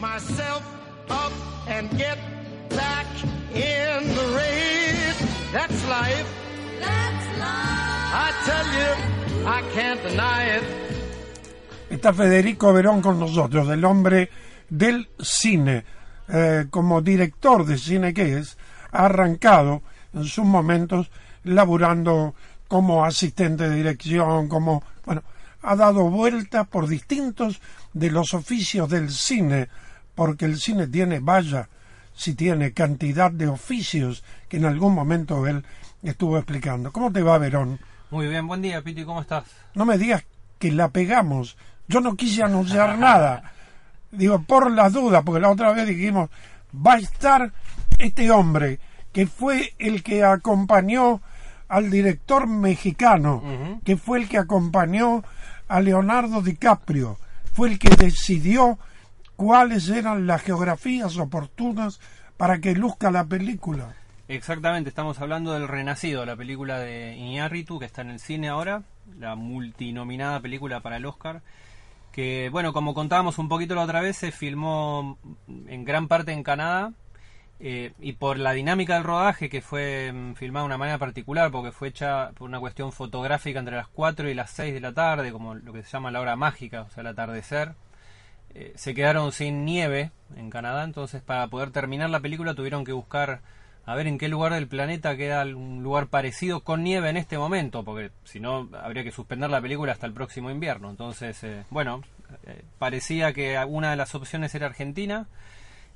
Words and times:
Myself 0.00 0.62
up 1.10 1.32
and 1.68 1.90
get 1.98 2.18
back 2.70 3.06
in 3.52 4.08
the 4.14 4.26
race. 4.34 5.20
That's 5.52 5.88
life. 5.88 6.26
That's 6.80 7.26
life. 7.38 8.10
I 8.12 8.32
tell 8.46 8.66
you, 8.80 9.46
I 9.46 9.62
can't 9.74 10.02
deny 10.02 10.56
it. 10.56 10.62
Está 11.90 12.12
Federico 12.12 12.72
Verón 12.72 13.02
con 13.02 13.18
nosotros, 13.18 13.68
el 13.68 13.84
hombre 13.84 14.30
del 14.68 15.08
cine. 15.20 15.84
Eh, 16.32 16.66
como 16.70 17.02
director 17.02 17.66
de 17.66 17.76
cine 17.76 18.14
que 18.14 18.38
es, 18.38 18.56
ha 18.92 19.06
arrancado 19.06 19.82
en 20.14 20.24
sus 20.24 20.44
momentos 20.44 21.10
laburando 21.42 22.34
como 22.68 23.04
asistente 23.04 23.68
de 23.68 23.74
dirección, 23.74 24.48
como, 24.48 24.84
bueno, 25.04 25.24
ha 25.62 25.74
dado 25.74 26.08
vuelta 26.08 26.62
por 26.64 26.86
distintos 26.86 27.60
de 27.92 28.10
los 28.12 28.32
oficios 28.32 28.88
del 28.88 29.10
cine 29.10 29.68
porque 30.20 30.44
el 30.44 30.60
cine 30.60 30.86
tiene, 30.86 31.18
vaya, 31.18 31.70
si 32.12 32.34
tiene 32.34 32.74
cantidad 32.74 33.30
de 33.30 33.48
oficios 33.48 34.22
que 34.50 34.58
en 34.58 34.66
algún 34.66 34.94
momento 34.94 35.46
él 35.46 35.64
estuvo 36.02 36.36
explicando. 36.36 36.92
¿Cómo 36.92 37.10
te 37.10 37.22
va, 37.22 37.38
Verón? 37.38 37.80
Muy 38.10 38.28
bien, 38.28 38.46
buen 38.46 38.60
día, 38.60 38.82
Piti, 38.82 39.02
¿cómo 39.02 39.22
estás? 39.22 39.44
No 39.74 39.86
me 39.86 39.96
digas 39.96 40.26
que 40.58 40.72
la 40.72 40.90
pegamos. 40.90 41.56
Yo 41.88 42.02
no 42.02 42.16
quise 42.16 42.42
anunciar 42.42 42.98
nada. 42.98 43.54
Digo, 44.10 44.42
por 44.42 44.70
las 44.70 44.92
dudas, 44.92 45.22
porque 45.24 45.40
la 45.40 45.48
otra 45.48 45.72
vez 45.72 45.88
dijimos, 45.88 46.28
va 46.74 46.96
a 46.96 46.98
estar 46.98 47.50
este 47.96 48.30
hombre 48.30 48.78
que 49.12 49.26
fue 49.26 49.72
el 49.78 50.02
que 50.02 50.22
acompañó 50.22 51.22
al 51.66 51.90
director 51.90 52.46
mexicano, 52.46 53.42
que 53.86 53.96
fue 53.96 54.18
el 54.18 54.28
que 54.28 54.36
acompañó 54.36 55.24
a 55.66 55.80
Leonardo 55.80 56.42
DiCaprio, 56.42 57.16
fue 57.54 57.70
el 57.70 57.78
que 57.78 57.96
decidió 57.96 58.78
cuáles 59.40 59.88
eran 59.88 60.26
las 60.26 60.42
geografías 60.42 61.16
oportunas 61.16 61.98
para 62.36 62.60
que 62.60 62.74
luzca 62.74 63.10
la 63.10 63.24
película. 63.24 63.94
Exactamente, 64.28 64.90
estamos 64.90 65.18
hablando 65.18 65.54
del 65.54 65.66
Renacido, 65.66 66.26
la 66.26 66.36
película 66.36 66.78
de 66.78 67.16
Iñárritu 67.16 67.78
que 67.78 67.86
está 67.86 68.02
en 68.02 68.10
el 68.10 68.20
cine 68.20 68.50
ahora, 68.50 68.82
la 69.18 69.36
multinominada 69.36 70.40
película 70.40 70.80
para 70.80 70.98
el 70.98 71.06
Oscar, 71.06 71.40
que 72.12 72.50
bueno, 72.52 72.74
como 72.74 72.92
contábamos 72.92 73.38
un 73.38 73.48
poquito 73.48 73.74
la 73.74 73.84
otra 73.84 74.02
vez, 74.02 74.18
se 74.18 74.30
filmó 74.30 75.16
en 75.48 75.86
gran 75.86 76.06
parte 76.06 76.32
en 76.32 76.42
Canadá 76.42 76.92
eh, 77.60 77.94
y 77.98 78.12
por 78.12 78.38
la 78.38 78.52
dinámica 78.52 78.96
del 78.96 79.04
rodaje 79.04 79.48
que 79.48 79.62
fue 79.62 80.12
mm, 80.12 80.34
filmada 80.34 80.64
de 80.64 80.66
una 80.66 80.76
manera 80.76 80.98
particular, 80.98 81.50
porque 81.50 81.72
fue 81.72 81.88
hecha 81.88 82.32
por 82.32 82.46
una 82.46 82.60
cuestión 82.60 82.92
fotográfica 82.92 83.58
entre 83.58 83.76
las 83.76 83.88
4 83.88 84.28
y 84.28 84.34
las 84.34 84.50
6 84.50 84.74
de 84.74 84.80
la 84.80 84.92
tarde, 84.92 85.32
como 85.32 85.54
lo 85.54 85.72
que 85.72 85.82
se 85.82 85.88
llama 85.88 86.10
la 86.10 86.20
hora 86.20 86.36
mágica, 86.36 86.82
o 86.82 86.90
sea, 86.90 87.00
el 87.00 87.06
atardecer 87.06 87.72
eh, 88.54 88.72
se 88.74 88.94
quedaron 88.94 89.32
sin 89.32 89.64
nieve 89.64 90.10
en 90.36 90.50
Canadá, 90.50 90.84
entonces 90.84 91.22
para 91.22 91.46
poder 91.48 91.70
terminar 91.70 92.10
la 92.10 92.20
película 92.20 92.54
tuvieron 92.54 92.84
que 92.84 92.92
buscar 92.92 93.42
a 93.86 93.94
ver 93.94 94.06
en 94.06 94.18
qué 94.18 94.28
lugar 94.28 94.52
del 94.52 94.68
planeta 94.68 95.16
queda 95.16 95.42
un 95.42 95.82
lugar 95.82 96.08
parecido 96.08 96.60
con 96.60 96.82
nieve 96.82 97.10
en 97.10 97.16
este 97.16 97.38
momento, 97.38 97.84
porque 97.84 98.10
si 98.24 98.40
no 98.40 98.68
habría 98.80 99.04
que 99.04 99.12
suspender 99.12 99.50
la 99.50 99.60
película 99.60 99.92
hasta 99.92 100.06
el 100.06 100.12
próximo 100.12 100.50
invierno. 100.50 100.90
Entonces, 100.90 101.42
eh, 101.44 101.64
bueno, 101.70 102.02
eh, 102.44 102.62
parecía 102.78 103.32
que 103.32 103.58
una 103.66 103.90
de 103.90 103.96
las 103.96 104.14
opciones 104.14 104.54
era 104.54 104.66
Argentina. 104.66 105.26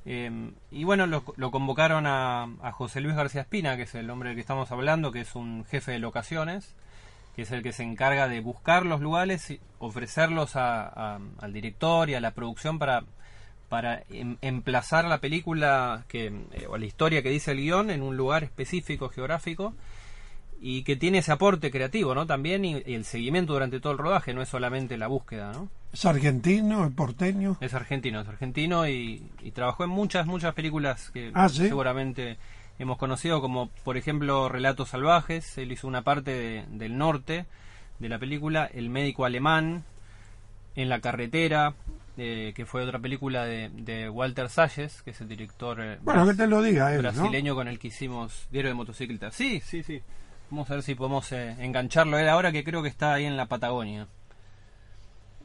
y 0.04 0.84
bueno, 0.84 1.06
lo, 1.06 1.50
convocaron 1.50 2.06
a, 2.06 2.44
a, 2.62 2.72
José 2.72 3.00
Luis 3.00 3.16
García 3.16 3.42
Espina, 3.42 3.76
que 3.76 3.82
es 3.82 3.94
el 3.94 4.10
hombre 4.10 4.30
del 4.30 4.36
que 4.36 4.42
estamos 4.42 4.70
hablando, 4.70 5.12
que 5.12 5.20
es 5.20 5.34
un 5.34 5.64
jefe 5.64 5.92
de 5.92 5.98
locaciones 5.98 6.74
que 7.34 7.42
es 7.42 7.50
el 7.50 7.62
que 7.62 7.72
se 7.72 7.82
encarga 7.82 8.28
de 8.28 8.40
buscar 8.40 8.86
los 8.86 9.00
lugares 9.00 9.50
y 9.50 9.60
ofrecerlos 9.78 10.56
al 10.56 11.52
director 11.52 12.08
y 12.08 12.14
a 12.14 12.20
la 12.20 12.32
producción 12.32 12.78
para, 12.78 13.04
para 13.68 14.02
em, 14.08 14.36
emplazar 14.40 15.04
la 15.04 15.18
película 15.18 16.04
que, 16.08 16.26
eh, 16.26 16.66
o 16.68 16.78
la 16.78 16.86
historia 16.86 17.22
que 17.22 17.30
dice 17.30 17.52
el 17.52 17.58
guion 17.58 17.90
en 17.90 18.02
un 18.02 18.16
lugar 18.16 18.44
específico 18.44 19.08
geográfico 19.08 19.74
y 20.60 20.82
que 20.84 20.96
tiene 20.96 21.18
ese 21.18 21.32
aporte 21.32 21.70
creativo, 21.70 22.14
¿no? 22.14 22.26
También 22.26 22.64
y, 22.64 22.82
el 22.86 23.04
seguimiento 23.04 23.52
durante 23.52 23.80
todo 23.80 23.92
el 23.92 23.98
rodaje, 23.98 24.32
no 24.32 24.40
es 24.40 24.48
solamente 24.48 24.96
la 24.96 25.08
búsqueda, 25.08 25.52
¿no? 25.52 25.68
¿Es 25.92 26.04
argentino, 26.06 26.86
es 26.86 26.92
porteño? 26.92 27.56
Es 27.60 27.74
argentino, 27.74 28.20
es 28.20 28.28
argentino 28.28 28.88
y, 28.88 29.22
trabajó 29.54 29.84
en 29.84 29.90
muchas, 29.90 30.26
muchas 30.26 30.54
películas 30.54 31.10
que 31.10 31.30
ah, 31.34 31.48
seguramente 31.48 32.38
hemos 32.78 32.98
conocido 32.98 33.40
como 33.40 33.68
por 33.84 33.96
ejemplo 33.96 34.48
Relatos 34.48 34.90
Salvajes, 34.90 35.58
él 35.58 35.72
hizo 35.72 35.86
una 35.86 36.02
parte 36.02 36.64
del 36.68 36.98
norte 36.98 37.46
de 37.98 38.08
la 38.08 38.18
película, 38.18 38.68
El 38.72 38.90
médico 38.90 39.24
alemán, 39.24 39.84
En 40.76 40.88
la 40.88 41.00
carretera, 41.00 41.74
eh, 42.16 42.52
que 42.54 42.66
fue 42.66 42.82
otra 42.82 42.98
película 42.98 43.44
de, 43.44 44.08
Walter 44.08 44.48
Salles, 44.48 45.02
que 45.02 45.10
es 45.10 45.20
el 45.20 45.28
director 45.28 45.80
eh, 45.80 45.98
bueno, 46.02 46.26
que 46.26 46.34
te 46.34 46.46
lo 46.46 46.62
diga 46.62 46.96
brasileño 46.96 47.54
con 47.54 47.68
el 47.68 47.78
que 47.78 47.88
hicimos 47.88 48.48
Diario 48.50 48.70
de 48.70 48.74
Motocicletas. 48.74 49.34
Sí, 49.34 49.60
sí, 49.60 49.82
sí. 49.82 50.02
Vamos 50.50 50.70
a 50.70 50.74
ver 50.74 50.82
si 50.82 50.94
podemos 50.94 51.32
eh, 51.32 51.56
engancharlo 51.58 52.18
él 52.18 52.28
ahora 52.28 52.52
que 52.52 52.62
creo 52.62 52.82
que 52.82 52.88
está 52.88 53.14
ahí 53.14 53.24
en 53.24 53.36
la 53.36 53.46
Patagonia. 53.46 54.06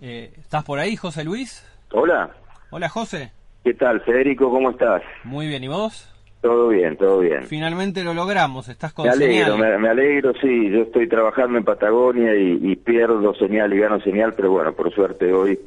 ¿Estás 0.02 0.64
por 0.64 0.80
ahí, 0.80 0.96
José 0.96 1.24
Luis? 1.24 1.66
Hola. 1.92 2.30
Hola, 2.70 2.88
José. 2.88 3.32
¿Qué 3.64 3.74
tal, 3.74 4.00
Federico? 4.02 4.50
¿Cómo 4.50 4.70
estás? 4.70 5.02
Muy 5.24 5.48
bien, 5.48 5.64
¿y 5.64 5.68
vos? 5.68 6.10
Todo 6.42 6.70
bien, 6.70 6.96
todo 6.96 7.20
bien. 7.20 7.44
Finalmente 7.44 8.04
lo 8.04 8.14
logramos, 8.14 8.70
estás 8.70 8.94
con 8.94 9.06
me 9.06 9.12
alegro, 9.12 9.58
Me, 9.58 9.90
alegro, 9.90 10.34
sí, 10.40 10.70
yo 10.70 10.84
estoy 10.84 11.10
trabajando 11.10 11.58
en 11.58 11.66
Patagonia 11.66 12.34
y, 12.36 12.76
pierdo 12.78 13.34
señal 13.36 13.74
y 13.74 13.80
gano 13.80 14.00
señal, 14.00 14.34
pero 14.34 14.52
bueno, 14.52 14.74
por 14.74 14.94
suerte 14.94 15.34
hoy 15.34 15.60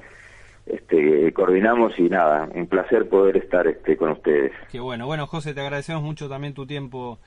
este, 0.65 1.31
coordinamos 1.35 1.99
y 1.99 2.09
nada, 2.09 2.49
un 2.55 2.67
placer 2.67 3.09
poder 3.09 3.37
estar 3.37 3.67
este, 3.67 3.99
con 3.99 4.13
ustedes. 4.13 4.53
Qué 4.71 4.81
bueno, 4.81 5.07
bueno 5.07 5.27
José, 5.27 5.53
te 5.53 5.61
agradecemos 5.61 6.03
mucho 6.03 6.29
también 6.29 6.55
tu 6.55 6.67
tiempo, 6.67 7.19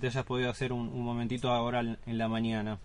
te 0.00 0.06
hayas 0.06 0.24
podido 0.24 0.48
hacer 0.48 0.72
un, 0.72 1.02
momentito 1.02 1.50
ahora 1.50 1.80
en 1.80 2.18
la 2.18 2.28
mañana. 2.28 2.78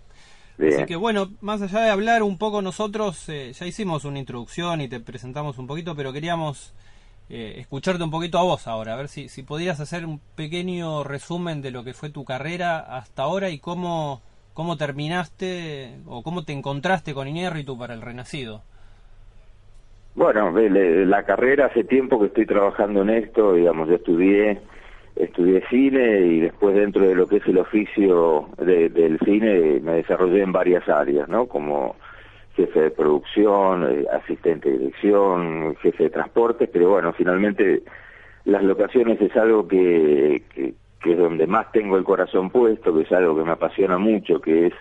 Así 0.60 0.86
que 0.86 0.96
bueno, 0.96 1.30
más 1.42 1.62
allá 1.62 1.82
de 1.82 1.92
hablar 1.92 2.24
un 2.24 2.40
poco 2.40 2.64
nosotros, 2.64 3.30
eh, 3.30 3.54
ya 3.54 3.68
hicimos 3.68 4.06
una 4.06 4.18
introducción 4.18 4.82
y 4.82 4.88
te 4.88 5.00
presentamos 5.00 5.60
un 5.60 5.68
poquito, 5.68 5.96
pero 5.96 6.12
queríamos 6.12 6.74
eh, 7.30 7.56
escucharte 7.58 8.04
un 8.04 8.12
poquito 8.12 8.38
a 8.38 8.44
vos 8.44 8.68
ahora, 8.68 8.94
a 8.94 8.98
ver 8.98 9.08
si, 9.08 9.28
si 9.30 9.46
hacer 9.68 10.06
un 10.06 10.20
pequeño 10.36 11.04
resumen 11.04 11.62
de 11.62 11.72
lo 11.72 11.84
que 11.84 11.94
fue 11.94 12.10
tu 12.10 12.24
carrera 12.24 12.80
hasta 12.80 13.24
ahora 13.24 13.50
y 13.50 13.60
cómo, 13.60 14.22
cómo 14.54 14.78
terminaste 14.78 15.98
o 16.06 16.24
cómo 16.24 16.44
te 16.44 16.54
encontraste 16.54 17.14
con 17.14 17.28
Inierritu 17.28 17.78
para 17.78 17.94
el 17.94 18.02
Renacido. 18.02 18.62
Bueno, 20.16 20.52
la 20.52 21.24
carrera 21.24 21.68
hace 21.68 21.84
tiempo 21.84 22.20
que 22.20 22.28
estoy 22.28 22.48
trabajando 22.48 23.04
en 23.04 23.12
esto, 23.12 23.54
digamos, 23.54 23.88
yo 23.88 23.96
estudié 23.96 24.62
estudié 25.16 25.64
cine 25.70 26.22
y 26.22 26.40
después 26.42 26.76
dentro 26.76 27.08
de 27.08 27.16
lo 27.16 27.28
que 27.28 27.38
es 27.38 27.48
el 27.48 27.58
oficio 27.58 28.50
del 28.58 29.20
cine 29.26 29.80
me 29.82 29.94
desarrollé 29.94 30.42
en 30.42 30.52
varias 30.52 30.88
áreas, 30.88 31.28
¿no? 31.28 31.48
Como 31.48 31.96
jefe 32.58 32.82
de 32.82 32.92
producción, 32.92 33.88
eh, 33.88 34.06
asistente 34.12 34.70
de 34.70 34.80
dirección, 34.80 35.76
jefe 35.76 36.06
de 36.06 36.10
transporte, 36.10 36.68
pero 36.68 36.90
bueno, 36.90 37.14
finalmente 37.14 37.84
las 38.46 38.64
locaciones 38.64 39.22
es 39.22 39.36
algo 39.38 39.68
que, 39.68 40.42
es 41.06 41.18
donde 41.18 41.46
más 41.46 41.72
tengo 41.72 41.98
el 41.98 42.04
corazón 42.04 42.50
puesto, 42.50 42.94
que 42.96 43.04
es 43.04 43.12
algo 43.12 43.38
que 43.38 43.44
me 43.44 43.52
apasiona 43.52 44.00
mucho, 44.00 44.42
que 44.42 44.68
es 44.68 44.74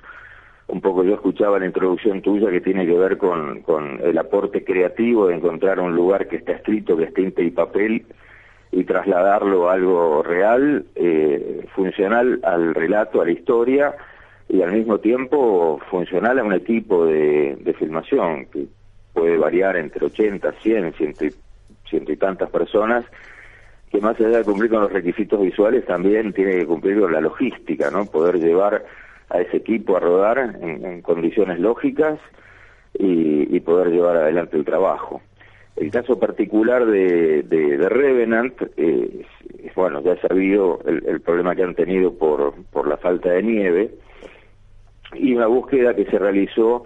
un 0.68 0.80
poco 0.80 1.04
yo 1.04 1.14
escuchaba 1.14 1.58
la 1.58 1.66
introducción 1.66 2.22
tuya 2.22 2.50
que 2.50 2.62
tiene 2.62 2.86
que 2.86 2.98
ver 2.98 3.18
con, 3.18 3.62
el 4.02 4.18
aporte 4.18 4.64
creativo 4.64 5.26
de 5.26 5.36
encontrar 5.36 5.78
un 5.78 5.94
lugar 5.94 6.28
que 6.28 6.36
está 6.36 6.52
escrito, 6.52 6.96
que 6.96 7.04
esté 7.04 7.22
tinta 7.22 7.42
y 7.42 7.50
papel 7.50 8.06
y 8.72 8.84
trasladarlo 8.84 9.68
a 9.68 9.74
algo 9.74 10.22
real, 10.22 10.86
eh, 10.94 11.66
funcional 11.74 12.40
al 12.42 12.74
relato, 12.74 13.20
a 13.20 13.26
la 13.26 13.32
historia 13.32 13.94
y 14.48 14.62
al 14.62 14.72
mismo 14.72 14.98
tiempo 14.98 15.80
funcional 15.90 16.38
a 16.38 16.44
un 16.44 16.52
equipo 16.52 17.06
de, 17.06 17.56
de 17.56 17.74
filmación 17.74 18.46
que 18.46 18.66
puede 19.12 19.36
variar 19.38 19.76
entre 19.76 20.06
80, 20.06 20.52
100, 20.62 20.92
ciento 20.94 21.24
y, 21.24 21.34
ciento 21.88 22.12
y 22.12 22.16
tantas 22.16 22.50
personas 22.50 23.04
que 23.90 24.00
más 24.00 24.18
allá 24.20 24.38
de 24.38 24.44
cumplir 24.44 24.70
con 24.70 24.82
los 24.82 24.92
requisitos 24.92 25.40
visuales 25.40 25.86
también 25.86 26.32
tiene 26.32 26.58
que 26.58 26.66
cumplir 26.66 27.00
con 27.00 27.12
la 27.12 27.20
logística, 27.20 27.90
¿no? 27.90 28.04
Poder 28.06 28.38
llevar 28.38 28.84
a 29.30 29.40
ese 29.40 29.58
equipo 29.58 29.96
a 29.96 30.00
rodar 30.00 30.38
en, 30.60 31.02
condiciones 31.02 31.58
lógicas 31.58 32.18
y, 32.98 33.58
poder 33.60 33.88
llevar 33.88 34.16
adelante 34.16 34.56
el 34.56 34.64
trabajo. 34.64 35.22
El 35.76 35.90
caso 35.90 36.20
particular 36.20 36.86
de, 36.86 37.42
de, 37.42 37.88
Revenant, 37.88 38.54
eh, 38.76 39.26
bueno, 39.74 40.00
ya 40.02 40.12
he 40.12 40.20
sabido 40.20 40.80
el, 40.86 41.20
problema 41.20 41.56
que 41.56 41.64
han 41.64 41.74
tenido 41.74 42.14
por, 42.14 42.54
por 42.70 42.86
la 42.86 42.96
falta 42.96 43.30
de 43.30 43.42
nieve 43.42 43.90
y 45.14 45.34
una 45.34 45.46
búsqueda 45.46 45.94
que 45.94 46.04
se 46.06 46.18
realizó, 46.18 46.84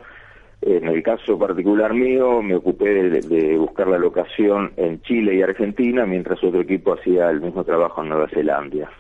en 0.63 0.89
el 0.89 1.03
caso 1.03 1.39
particular 1.39 1.95
mío, 1.95 2.43
me 2.43 2.55
ocupé 2.55 3.11
de, 3.11 3.57
buscar 3.57 3.89
la 3.89 3.99
locación 3.99 4.73
en 4.77 5.01
Chile 5.03 5.35
y 5.35 5.43
Argentina, 5.43 6.05
mientras 6.05 6.43
otro 6.45 6.61
equipo 6.61 6.95
hacía 6.95 7.31
el 7.31 7.41
mismo 7.41 7.65
trabajo 7.65 8.03
en 8.03 8.11
Nueva 8.11 8.29
Zelanda. 8.29 8.91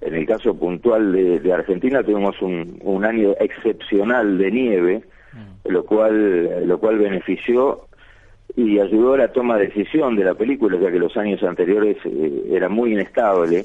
En 0.00 0.14
el 0.14 0.26
caso 0.26 0.54
puntual 0.54 1.12
de, 1.12 1.52
Argentina 1.52 2.02
tuvimos 2.02 2.40
un, 2.42 2.78
un, 2.82 3.04
año 3.04 3.34
excepcional 3.40 4.38
de 4.38 4.50
nieve, 4.50 5.02
mm. 5.32 5.70
lo 5.70 5.84
cual, 5.84 6.66
lo 6.68 6.78
cual 6.78 6.98
benefició 6.98 7.86
y 8.56 8.78
ayudó 8.78 9.14
a 9.14 9.18
la 9.18 9.32
toma 9.32 9.58
de 9.58 9.66
decisión 9.66 10.16
de 10.16 10.24
la 10.24 10.34
película, 10.34 10.78
ya 10.78 10.90
que 10.90 10.98
los 10.98 11.16
años 11.16 11.42
anteriores 11.42 11.96
eh, 12.04 12.44
era 12.50 12.68
muy 12.68 12.92
inestable 12.92 13.64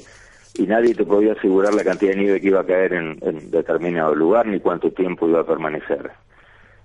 y 0.58 0.66
nadie 0.66 0.94
te 0.94 1.04
podía 1.04 1.32
asegurar 1.32 1.74
la 1.74 1.84
cantidad 1.84 2.12
de 2.12 2.18
nieve 2.18 2.40
que 2.40 2.48
iba 2.48 2.60
a 2.60 2.66
caer 2.66 2.92
en, 2.92 3.50
determinado 3.50 4.14
lugar 4.14 4.46
ni 4.46 4.60
cuánto 4.60 4.90
tiempo 4.90 5.28
iba 5.28 5.40
a 5.40 5.46
permanecer. 5.46 6.10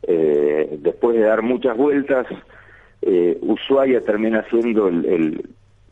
Eh, 0.04 0.78
después 0.80 1.18
de 1.18 1.24
dar 1.24 1.42
muchas 1.42 1.76
vueltas, 1.76 2.28
eh, 3.02 3.38
Ushuaia 3.42 4.02
termina 4.02 4.44
siendo 4.50 4.88
el, 4.88 5.44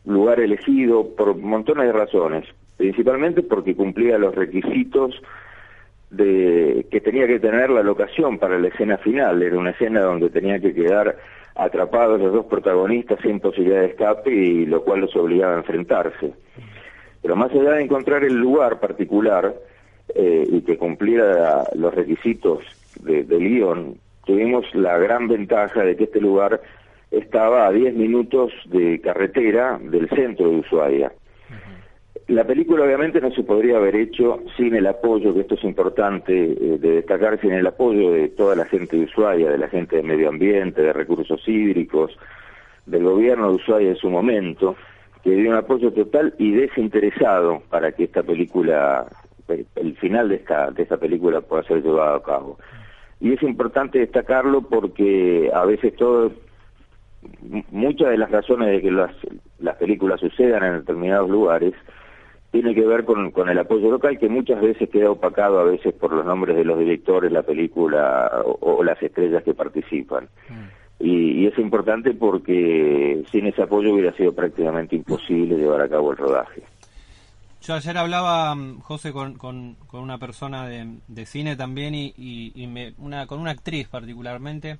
lugar 0.04 0.38
elegido 0.40 1.14
por 1.16 1.34
montones 1.36 1.86
de 1.86 1.92
razones, 1.92 2.44
principalmente 2.76 3.42
porque 3.42 3.74
cumplía 3.74 4.18
los 4.18 4.34
requisitos 4.34 5.14
de 6.10 6.86
que 6.90 7.00
tenía 7.00 7.26
que 7.26 7.40
tener 7.40 7.70
la 7.70 7.82
locación 7.82 8.38
para 8.38 8.58
la 8.58 8.68
escena 8.68 8.98
final. 8.98 9.42
Era 9.42 9.58
una 9.58 9.70
escena 9.70 10.02
donde 10.02 10.28
tenía 10.28 10.60
que 10.60 10.74
quedar 10.74 11.16
atrapados 11.54 12.20
los 12.20 12.32
dos 12.32 12.46
protagonistas 12.46 13.18
sin 13.22 13.40
posibilidad 13.40 13.80
de 13.80 13.86
escape 13.86 14.30
y 14.30 14.66
lo 14.66 14.84
cual 14.84 15.00
los 15.00 15.16
obligaba 15.16 15.54
a 15.54 15.58
enfrentarse. 15.58 16.34
Pero 17.24 17.36
más 17.36 17.50
allá 17.52 17.72
de 17.72 17.84
encontrar 17.84 18.22
el 18.22 18.34
lugar 18.34 18.80
particular 18.80 19.54
eh, 20.14 20.46
y 20.46 20.60
que 20.60 20.76
cumpliera 20.76 21.64
los 21.74 21.94
requisitos 21.94 22.62
de, 23.00 23.24
del 23.24 23.48
guion, 23.48 23.94
tuvimos 24.26 24.66
la 24.74 24.98
gran 24.98 25.26
ventaja 25.26 25.84
de 25.84 25.96
que 25.96 26.04
este 26.04 26.20
lugar 26.20 26.60
estaba 27.10 27.66
a 27.66 27.72
10 27.72 27.94
minutos 27.94 28.52
de 28.66 29.00
carretera 29.00 29.80
del 29.82 30.06
centro 30.10 30.50
de 30.50 30.56
Ushuaia. 30.56 31.12
La 32.26 32.44
película 32.44 32.84
obviamente 32.84 33.22
no 33.22 33.30
se 33.30 33.42
podría 33.42 33.78
haber 33.78 33.96
hecho 33.96 34.42
sin 34.58 34.74
el 34.74 34.86
apoyo, 34.86 35.32
que 35.32 35.40
esto 35.40 35.54
es 35.54 35.64
importante 35.64 36.34
eh, 36.34 36.76
de 36.78 36.96
destacar, 36.96 37.40
sin 37.40 37.52
el 37.52 37.66
apoyo 37.66 38.10
de 38.10 38.28
toda 38.28 38.54
la 38.54 38.66
gente 38.66 38.98
de 38.98 39.04
Ushuaia, 39.04 39.48
de 39.48 39.56
la 39.56 39.68
gente 39.68 39.96
de 39.96 40.02
medio 40.02 40.28
ambiente, 40.28 40.82
de 40.82 40.92
recursos 40.92 41.40
hídricos, 41.48 42.18
del 42.84 43.04
gobierno 43.04 43.48
de 43.48 43.54
Ushuaia 43.54 43.88
en 43.88 43.96
su 43.96 44.10
momento, 44.10 44.76
que 45.24 45.30
dio 45.30 45.50
un 45.50 45.56
apoyo 45.56 45.90
total 45.90 46.34
y 46.38 46.52
desinteresado 46.52 47.62
para 47.70 47.92
que 47.92 48.04
esta 48.04 48.22
película, 48.22 49.06
el 49.48 49.96
final 49.96 50.28
de 50.28 50.36
esta, 50.36 50.70
de 50.70 50.82
esta 50.82 50.98
película 50.98 51.40
pueda 51.40 51.62
ser 51.62 51.82
llevado 51.82 52.16
a 52.16 52.22
cabo. 52.22 52.58
Y 53.20 53.32
es 53.32 53.42
importante 53.42 54.00
destacarlo 54.00 54.60
porque 54.60 55.50
a 55.54 55.64
veces 55.64 55.96
todo, 55.96 56.30
muchas 57.70 58.10
de 58.10 58.18
las 58.18 58.30
razones 58.30 58.68
de 58.68 58.82
que 58.82 58.90
las, 58.90 59.12
las 59.60 59.76
películas 59.76 60.20
sucedan 60.20 60.62
en 60.62 60.80
determinados 60.80 61.30
lugares, 61.30 61.72
tiene 62.50 62.74
que 62.74 62.86
ver 62.86 63.06
con, 63.06 63.30
con 63.30 63.48
el 63.48 63.58
apoyo 63.58 63.90
local 63.90 64.18
que 64.18 64.28
muchas 64.28 64.60
veces 64.60 64.90
queda 64.90 65.10
opacado 65.10 65.58
a 65.58 65.64
veces 65.64 65.94
por 65.94 66.12
los 66.12 66.24
nombres 66.26 66.54
de 66.54 66.64
los 66.64 66.78
directores, 66.78 67.32
la 67.32 67.42
película 67.42 68.30
o, 68.44 68.84
las 68.84 69.02
estrellas 69.02 69.42
que 69.42 69.54
participan. 69.54 70.28
Mm. 70.50 70.83
Y, 71.00 71.46
es 71.46 71.58
importante 71.58 72.14
porque 72.14 73.22
sin 73.30 73.46
ese 73.46 73.62
apoyo 73.62 73.92
hubiera 73.92 74.12
sido 74.16 74.32
prácticamente 74.32 74.96
imposible 74.96 75.56
llevar 75.56 75.82
a 75.82 75.88
cabo 75.88 76.12
el 76.12 76.16
rodaje. 76.16 76.62
Yo 77.60 77.74
ayer 77.74 77.98
hablaba, 77.98 78.54
mm, 78.54 78.80
José, 78.80 79.12
con, 79.12 79.34
con, 79.34 79.76
una 79.92 80.18
persona 80.18 80.66
de, 80.66 81.26
cine 81.26 81.56
también 81.56 81.94
y, 81.94 82.14
y, 82.16 82.66
me, 82.66 82.94
una, 82.98 83.26
con 83.26 83.40
una 83.40 83.50
actriz 83.50 83.88
particularmente 83.88 84.78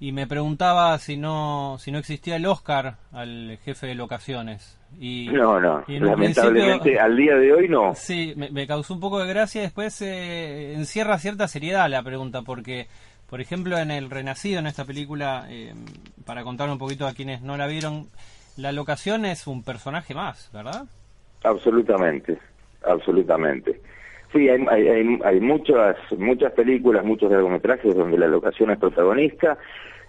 y 0.00 0.12
me 0.12 0.26
preguntaba 0.26 0.98
si 0.98 1.16
no 1.16 1.76
si 1.78 1.92
no 1.92 1.98
existía 1.98 2.34
el 2.36 2.46
Oscar 2.46 2.96
al 3.12 3.56
jefe 3.62 3.86
de 3.86 3.94
locaciones 3.94 4.80
no, 5.00 5.60
no, 5.60 5.84
lamentablemente 5.86 6.98
al 6.98 7.16
día 7.16 7.34
de 7.36 7.52
hoy 7.52 7.68
no. 7.68 7.94
Sí, 7.94 8.34
me, 8.36 8.66
causó 8.66 8.94
un 8.94 9.00
poco 9.00 9.20
de 9.20 9.28
gracia, 9.28 9.62
después 9.62 10.00
eh, 10.02 10.74
encierra 10.74 11.18
cierta 11.18 11.48
seriedad 11.48 11.88
la 11.88 12.02
pregunta, 12.02 12.42
porque, 12.42 12.88
por 13.32 13.40
ejemplo, 13.40 13.78
en 13.78 13.90
El 13.90 14.10
Renacido, 14.10 14.58
en 14.58 14.66
esta 14.66 14.84
película, 14.84 15.46
eh, 15.48 15.72
para 16.26 16.44
contar 16.44 16.68
un 16.68 16.76
poquito 16.76 17.06
a 17.06 17.14
quienes 17.14 17.40
no 17.40 17.56
la 17.56 17.66
vieron, 17.66 18.08
la 18.58 18.72
locación 18.72 19.24
es 19.24 19.46
un 19.46 19.64
personaje 19.64 20.14
más, 20.14 20.50
¿verdad? 20.52 20.84
Absolutamente, 21.42 22.36
absolutamente. 22.84 23.80
Sí, 24.34 24.50
hay, 24.50 24.66
hay, 24.68 25.18
hay 25.24 25.40
muchas, 25.40 25.96
muchas 26.18 26.52
películas, 26.52 27.06
muchos 27.06 27.30
largometrajes 27.30 27.94
donde 27.94 28.18
la 28.18 28.26
locación 28.26 28.70
es 28.70 28.78
protagonista 28.78 29.56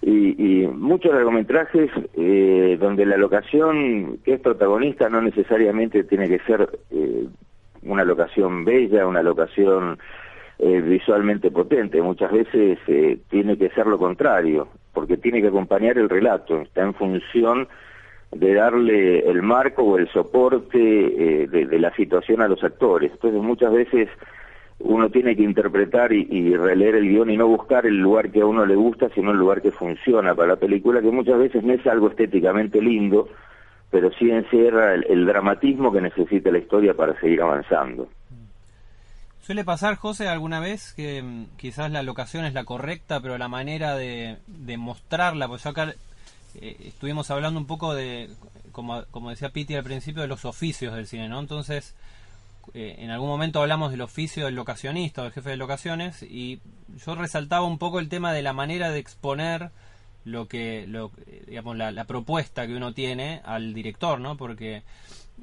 y, 0.01 0.67
muchos 0.67 1.13
largometrajes 1.13 1.91
eh, 2.17 2.77
donde 2.77 3.05
la 3.05 3.15
locación 3.15 4.17
que 4.25 4.33
es 4.33 4.41
protagonista 4.41 5.07
no 5.07 5.21
necesariamente 5.21 6.03
tiene 6.03 6.27
que 6.27 6.39
ser 6.39 6.77
eh, 6.91 7.25
una 7.83 8.03
locación 8.03 8.65
bella, 8.65 9.07
una 9.07 9.23
locación 9.23 9.97
eh, 10.59 10.81
visualmente 10.81 11.51
potente, 11.51 12.01
muchas 12.01 12.31
veces 12.31 12.79
tiene 13.29 13.57
que 13.57 13.69
ser 13.69 13.87
lo 13.87 13.97
contrario, 13.97 14.67
porque 14.93 15.17
tiene 15.17 15.41
que 15.41 15.47
acompañar 15.47 15.97
el 15.97 16.09
relato, 16.09 16.61
está 16.61 16.81
en 16.81 16.93
función 16.93 17.67
de 18.31 18.53
darle 18.53 19.29
el 19.29 19.41
marco 19.43 19.83
o 19.83 19.97
el 19.97 20.07
soporte 20.09 20.77
de 20.77 21.79
la 21.79 21.93
situación 21.95 22.41
a 22.41 22.47
los 22.47 22.63
actores. 22.63 23.11
Entonces 23.11 23.41
muchas 23.41 23.71
veces 23.71 24.09
uno 24.79 25.09
tiene 25.09 25.35
que 25.35 25.43
interpretar 25.43 26.11
y, 26.11 26.55
releer 26.55 26.95
el 26.95 27.07
guion 27.07 27.29
y 27.29 27.37
no 27.37 27.47
buscar 27.47 27.85
el 27.85 27.97
lugar 27.97 28.31
que 28.31 28.41
a 28.41 28.45
uno 28.45 28.65
le 28.65 28.75
gusta, 28.75 29.09
sino 29.15 29.31
el 29.31 29.37
lugar 29.37 29.61
que 29.61 29.71
funciona 29.71 30.35
para 30.35 30.49
la 30.49 30.55
película, 30.57 31.01
que 31.01 31.11
muchas 31.11 31.39
veces 31.39 31.63
no 31.63 31.73
es 31.73 31.85
algo 31.87 32.09
estéticamente 32.09 32.81
lindo, 32.81 33.29
pero 33.89 34.11
sí 34.11 34.29
encierra 34.29 34.95
el, 34.95 35.25
dramatismo 35.25 35.91
que 35.91 36.01
necesita 36.01 36.51
la 36.51 36.57
historia 36.57 36.93
para 36.93 37.19
seguir 37.19 37.41
avanzando. 37.41 38.09
¿Suele 39.45 39.65
pasar, 39.65 39.97
José, 39.97 40.29
alguna 40.29 40.61
vez 40.61 40.93
que 40.93 41.21
mm, 41.21 41.57
quizás 41.57 41.91
la 41.91 42.01
locación 42.01 42.45
es 42.45 42.53
la 42.53 42.63
correcta, 42.63 43.19
pero 43.19 43.37
la 43.37 43.49
manera 43.49 43.95
de, 43.95 44.37
mostrarla, 44.77 45.49
pues 45.49 45.65
acá 45.65 45.93
eh, 46.55 46.77
estuvimos 46.85 47.29
hablando 47.29 47.59
un 47.59 47.67
poco 47.67 47.93
de, 47.93 48.29
como, 48.71 49.03
como 49.11 49.31
decía 49.31 49.49
Piti 49.49 49.75
al 49.75 49.83
principio, 49.83 50.21
de 50.21 50.29
los 50.29 50.45
oficios 50.45 50.95
del 50.95 51.07
cine, 51.07 51.27
¿no? 51.27 51.41
Entonces, 51.41 51.93
eh, 52.73 52.95
en 52.99 53.09
algún 53.09 53.27
momento 53.27 53.61
hablamos 53.61 53.91
del 53.91 53.99
oficio 53.99 54.45
del 54.45 54.55
locacionista 54.55 55.21
o 55.21 55.23
del 55.25 55.33
jefe 55.33 55.49
de 55.49 55.57
locaciones 55.57 56.23
y 56.23 56.61
yo 57.05 57.13
resaltaba 57.15 57.65
un 57.65 57.77
poco 57.77 57.99
el 57.99 58.07
tema 58.07 58.31
de 58.31 58.43
la 58.43 58.53
manera 58.53 58.91
de 58.91 58.99
exponer 58.99 59.71
lo 60.25 60.47
que 60.47 60.85
lo, 60.87 61.11
digamos 61.47 61.77
la, 61.77 62.03
propuesta 62.05 62.65
que 62.67 62.75
uno 62.75 62.93
tiene 62.93 63.41
al 63.43 63.73
director 63.73 64.19
no 64.19 64.37
porque 64.37 64.83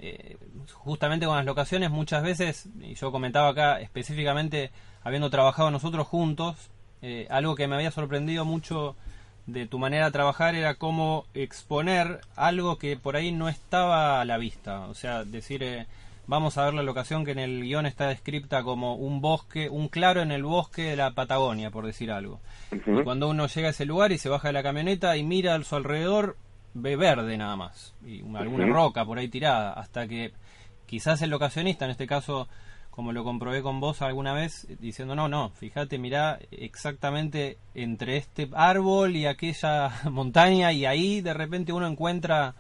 eh, 0.00 0.36
justamente 0.72 1.26
con 1.26 1.36
las 1.36 1.44
locaciones 1.44 1.90
muchas 1.90 2.22
veces 2.22 2.68
y 2.80 2.94
yo 2.94 3.12
comentaba 3.12 3.48
acá 3.48 3.80
específicamente 3.80 4.70
habiendo 5.02 5.30
trabajado 5.30 5.70
nosotros 5.70 6.06
juntos 6.06 6.70
eh, 7.02 7.26
algo 7.30 7.54
que 7.54 7.66
me 7.66 7.76
había 7.76 7.90
sorprendido 7.90 8.44
mucho 8.44 8.94
de 9.46 9.66
tu 9.66 9.78
manera 9.78 10.06
de 10.06 10.12
trabajar 10.12 10.54
era 10.54 10.74
cómo 10.74 11.24
exponer 11.34 12.20
algo 12.36 12.78
que 12.78 12.96
por 12.96 13.16
ahí 13.16 13.32
no 13.32 13.48
estaba 13.48 14.20
a 14.20 14.24
la 14.24 14.38
vista. 14.38 14.80
O 14.82 14.94
sea 14.94 15.24
decir 15.24 15.86
vamos 16.30 16.56
a 16.56 16.64
ver 16.64 16.74
la 16.74 16.84
locación 16.84 17.24
que 17.24 17.32
en 17.32 17.40
el 17.40 17.62
guion 17.62 17.86
está 17.86 18.06
descripta 18.06 18.62
como 18.62 18.94
un 18.94 19.20
bosque, 19.20 19.68
un 19.68 19.88
claro 19.88 20.22
en 20.22 20.30
el 20.30 20.44
bosque 20.44 20.82
de 20.82 20.96
la 20.96 21.10
Patagonia, 21.10 21.72
por 21.72 21.84
decir 21.84 22.12
algo. 22.12 22.38
Y 22.70 23.02
cuando 23.02 23.28
uno 23.28 23.48
llega 23.48 23.66
a 23.66 23.70
ese 23.72 23.84
lugar 23.84 24.12
y 24.12 24.18
se 24.18 24.28
baja 24.28 24.48
de 24.48 24.52
la 24.52 24.62
camioneta 24.62 25.16
y 25.16 25.24
mira 25.24 25.56
a 25.56 25.64
su 25.64 25.74
alrededor, 25.74 26.36
ve 26.72 26.94
verde 26.94 27.36
nada 27.36 27.56
más, 27.56 27.96
y 28.06 28.22
alguna 28.36 28.64
roca 28.66 29.04
por 29.04 29.18
ahí 29.18 29.26
tirada, 29.26 29.72
hasta 29.72 30.06
que 30.06 30.32
quizás 30.86 31.20
el 31.20 31.30
locacionista, 31.30 31.84
en 31.84 31.90
este 31.90 32.06
caso, 32.06 32.46
como 32.92 33.12
lo 33.12 33.24
comprobé 33.24 33.60
con 33.60 33.80
vos 33.80 34.00
alguna 34.00 34.32
vez, 34.32 34.68
diciendo, 34.78 35.16
no, 35.16 35.28
no, 35.28 35.50
fíjate, 35.50 35.98
mira 35.98 36.38
exactamente 36.52 37.58
entre 37.74 38.18
este 38.18 38.48
árbol 38.54 39.16
y 39.16 39.26
aquella 39.26 39.90
montaña, 40.12 40.72
y 40.72 40.86
ahí 40.86 41.22
de 41.22 41.34
repente 41.34 41.72
uno 41.72 41.88
encuentra 41.88 42.54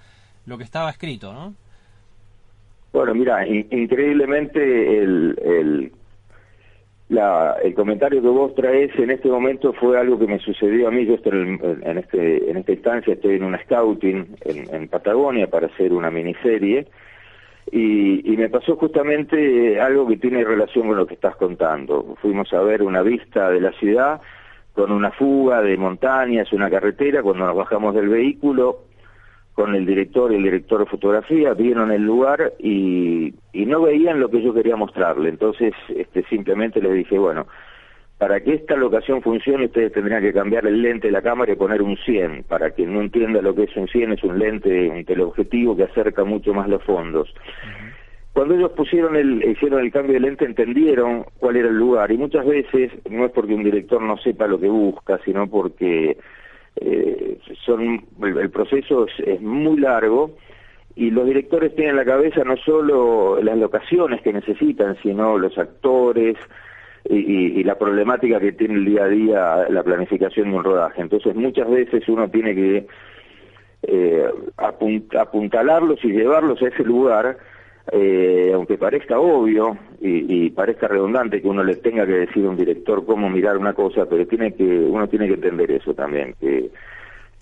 lo 0.44 0.58
que 0.58 0.64
estaba 0.64 0.90
escrito, 0.90 1.32
¿no? 1.32 1.54
Bueno, 2.92 3.14
mira, 3.14 3.46
increíblemente 3.46 4.98
el, 4.98 5.38
el, 5.44 5.92
la, 7.08 7.56
el 7.62 7.74
comentario 7.74 8.20
que 8.20 8.28
vos 8.28 8.54
traes 8.54 8.96
en 8.98 9.10
este 9.10 9.28
momento 9.28 9.72
fue 9.74 9.98
algo 9.98 10.18
que 10.18 10.26
me 10.26 10.40
sucedió 10.40 10.88
a 10.88 10.90
mí. 10.90 11.06
Yo 11.06 11.14
estoy 11.14 11.58
en, 11.82 11.98
este, 11.98 12.50
en 12.50 12.56
esta 12.56 12.72
instancia 12.72 13.14
estoy 13.14 13.36
en 13.36 13.44
un 13.44 13.56
scouting 13.58 14.36
en, 14.44 14.88
Patagonia 14.88 15.46
para 15.48 15.68
hacer 15.68 15.92
una 15.92 16.10
miniserie 16.10 16.88
Y, 17.70 18.32
y, 18.32 18.36
me 18.36 18.48
pasó 18.48 18.74
justamente 18.76 19.80
algo 19.80 20.08
que 20.08 20.16
tiene 20.16 20.42
relación 20.44 20.88
con 20.88 20.96
lo 20.96 21.06
que 21.06 21.14
estás 21.14 21.36
contando. 21.36 22.16
Fuimos 22.20 22.52
a 22.52 22.60
ver 22.62 22.82
una 22.82 23.02
vista 23.02 23.50
de 23.50 23.60
la 23.60 23.72
ciudad 23.72 24.20
con 24.72 24.90
una 24.90 25.10
fuga 25.12 25.62
de 25.62 25.76
montañas, 25.76 26.52
una 26.52 26.70
carretera, 26.70 27.22
cuando 27.22 27.46
nos 27.46 27.56
bajamos 27.56 27.94
del 27.94 28.08
vehículo, 28.08 28.89
con 29.60 29.74
el 29.74 29.84
director 29.84 30.32
y 30.32 30.36
el 30.36 30.42
director 30.42 30.80
de 30.80 30.86
fotografía, 30.86 31.52
vieron 31.52 31.92
el 31.92 32.00
lugar 32.00 32.54
y, 32.58 33.34
y 33.52 33.66
no 33.66 33.82
veían 33.82 34.18
lo 34.18 34.30
que 34.30 34.40
yo 34.40 34.54
quería 34.54 34.74
mostrarle. 34.74 35.28
Entonces, 35.28 35.74
este, 35.94 36.22
simplemente 36.30 36.80
les 36.80 36.94
dije, 36.94 37.18
bueno, 37.18 37.46
para 38.16 38.40
que 38.40 38.54
esta 38.54 38.74
locación 38.74 39.20
funcione, 39.20 39.66
ustedes 39.66 39.92
tendrían 39.92 40.22
que 40.22 40.32
cambiar 40.32 40.66
el 40.66 40.80
lente 40.80 41.08
de 41.08 41.12
la 41.12 41.20
cámara 41.20 41.52
y 41.52 41.56
poner 41.56 41.82
un 41.82 41.98
100. 41.98 42.44
Para 42.44 42.70
quien 42.70 42.94
no 42.94 43.02
entienda 43.02 43.42
lo 43.42 43.54
que 43.54 43.64
es 43.64 43.76
un 43.76 43.86
100, 43.86 44.12
es 44.12 44.24
un 44.24 44.38
lente, 44.38 44.88
un 44.88 45.04
teleobjetivo 45.04 45.76
que 45.76 45.84
acerca 45.84 46.24
mucho 46.24 46.54
más 46.54 46.66
los 46.66 46.82
fondos. 46.82 47.28
Cuando 48.32 48.54
ellos 48.54 48.72
pusieron 48.72 49.14
el, 49.14 49.44
hicieron 49.44 49.80
el 49.80 49.92
cambio 49.92 50.14
de 50.14 50.20
lente, 50.20 50.46
entendieron 50.46 51.26
cuál 51.38 51.56
era 51.56 51.68
el 51.68 51.76
lugar. 51.76 52.10
Y 52.12 52.16
muchas 52.16 52.46
veces 52.46 52.92
no 53.10 53.26
es 53.26 53.32
porque 53.32 53.52
un 53.52 53.64
director 53.64 54.00
no 54.00 54.16
sepa 54.16 54.46
lo 54.46 54.58
que 54.58 54.68
busca, 54.68 55.20
sino 55.22 55.50
porque 55.50 56.16
eh, 56.80 57.38
son 57.64 58.04
el, 58.22 58.50
proceso 58.50 59.06
es, 59.24 59.40
muy 59.40 59.78
largo 59.78 60.32
y 60.96 61.10
los 61.10 61.26
directores 61.26 61.74
tienen 61.74 61.90
en 61.90 61.96
la 61.96 62.04
cabeza 62.04 62.42
no 62.44 62.56
solo 62.56 63.40
las 63.42 63.58
locaciones 63.58 64.22
que 64.22 64.32
necesitan, 64.32 64.96
sino 65.02 65.38
los 65.38 65.56
actores 65.58 66.36
y, 67.08 67.62
la 67.64 67.78
problemática 67.78 68.40
que 68.40 68.52
tiene 68.52 68.74
el 68.74 68.84
día 68.84 69.04
a 69.04 69.08
día 69.08 69.66
la 69.68 69.82
planificación 69.82 70.50
de 70.50 70.56
un 70.56 70.64
rodaje. 70.64 71.00
Entonces 71.00 71.34
muchas 71.34 71.70
veces 71.70 72.08
uno 72.08 72.28
tiene 72.28 72.54
que 72.54 72.86
eh, 73.82 74.30
apuntalarlos 74.56 76.04
y 76.04 76.08
llevarlos 76.08 76.60
a 76.62 76.68
ese 76.68 76.84
lugar 76.84 77.38
eh, 77.92 78.52
aunque 78.54 78.78
parezca 78.78 79.18
obvio 79.18 79.76
y, 80.00 80.46
y, 80.46 80.50
parezca 80.50 80.88
redundante 80.88 81.40
que 81.40 81.48
uno 81.48 81.64
le 81.64 81.76
tenga 81.76 82.06
que 82.06 82.12
decir 82.12 82.44
a 82.44 82.50
un 82.50 82.56
director 82.56 83.04
cómo 83.04 83.28
mirar 83.28 83.56
una 83.56 83.72
cosa, 83.72 84.06
pero 84.06 84.26
tiene 84.26 84.52
que 84.54 84.64
uno 84.64 85.08
tiene 85.08 85.26
que 85.26 85.34
entender 85.34 85.70
eso 85.70 85.94
también, 85.94 86.34
que, 86.40 86.70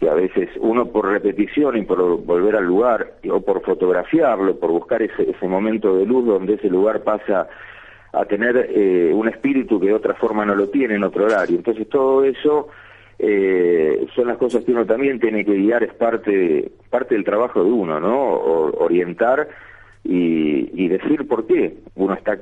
a 0.09 0.15
veces 0.15 0.49
uno 0.61 0.87
por 0.87 1.09
repetición 1.09 1.77
y 1.77 1.83
por 1.83 2.25
volver 2.25 2.55
al 2.55 2.65
lugar 2.65 3.15
o 3.29 3.41
por 3.41 3.63
fotografiarlo, 3.63 4.57
por 4.57 4.71
buscar 4.71 5.03
ese, 5.03 5.29
ese 5.29 5.49
momento 5.49 5.97
de 5.97 6.07
luz 6.07 6.25
donde 6.25 6.55
ese 6.55 6.69
lugar 6.69 7.03
pasa 7.03 7.49
a 8.13 8.25
tener 8.25 8.71
eh, 8.71 9.13
un 9.13 9.29
espíritu 9.29 9.79
que 9.81 9.87
de 9.87 9.95
otra 9.95 10.15
forma 10.15 10.45
no 10.45 10.55
lo 10.55 10.69
tiene 10.69 10.95
en 10.95 11.05
otro 11.05 11.25
horario. 11.25 11.57
Entonces 11.57 11.89
todo 11.89 12.25
eso 12.25 12.69
eh, 13.19 14.07
son 14.15 14.29
las 14.29 14.39
cosas 14.39 14.65
que 14.65 14.73
uno 14.73 14.87
también 14.87 15.19
tiene 15.19 15.45
que 15.45 15.55
guiar, 15.55 15.83
es 15.83 15.93
parte, 15.95 16.71
parte 16.89 17.15
del 17.15 17.25
trabajo 17.25 17.63
de 17.63 17.71
uno, 17.71 18.01
¿no? 18.01 18.17
O, 18.17 18.85
orientar 18.85 19.49
y, 20.05 20.89
decir 20.89 21.29
por 21.29 21.47
qué 21.47 21.77
uno 21.97 22.15
está 22.15 22.35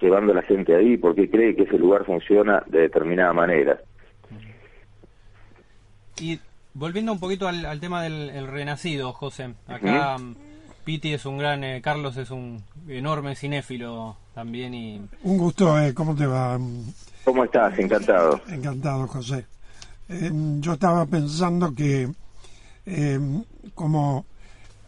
llevando 0.00 0.32
a 0.32 0.36
la 0.36 0.42
gente 0.42 0.74
ahí, 0.74 0.96
por 0.96 1.16
qué 1.16 1.28
cree 1.28 1.56
que 1.56 1.64
ese 1.64 1.76
lugar 1.76 2.04
funciona 2.04 2.62
de 2.68 2.82
determinada 2.82 3.32
manera. 3.32 3.80
Y 6.20 6.38
volviendo 6.74 7.12
un 7.12 7.18
poquito 7.18 7.48
al, 7.48 7.80
tema 7.80 8.02
del 8.02 8.46
renacido, 8.46 9.12
José, 9.12 9.54
acá 9.66 10.16
Piti 10.88 11.12
es 11.12 11.26
un 11.26 11.36
gran, 11.36 11.62
eh, 11.64 11.82
Carlos 11.82 12.16
es 12.16 12.30
un 12.30 12.64
enorme 12.88 13.36
cinéfilo 13.36 14.16
también 14.32 14.72
y... 14.72 14.98
Un 15.22 15.36
gusto, 15.36 15.78
eh, 15.78 15.92
¿cómo 15.92 16.16
te 16.16 16.24
va? 16.24 16.58
¿Cómo 17.24 17.44
estás? 17.44 17.78
Encantado. 17.78 18.40
Encantado, 18.48 19.06
José. 19.06 19.44
Eh, 20.08 20.30
yo 20.60 20.72
estaba 20.72 21.04
pensando 21.04 21.74
que 21.74 22.08
como 23.74 24.24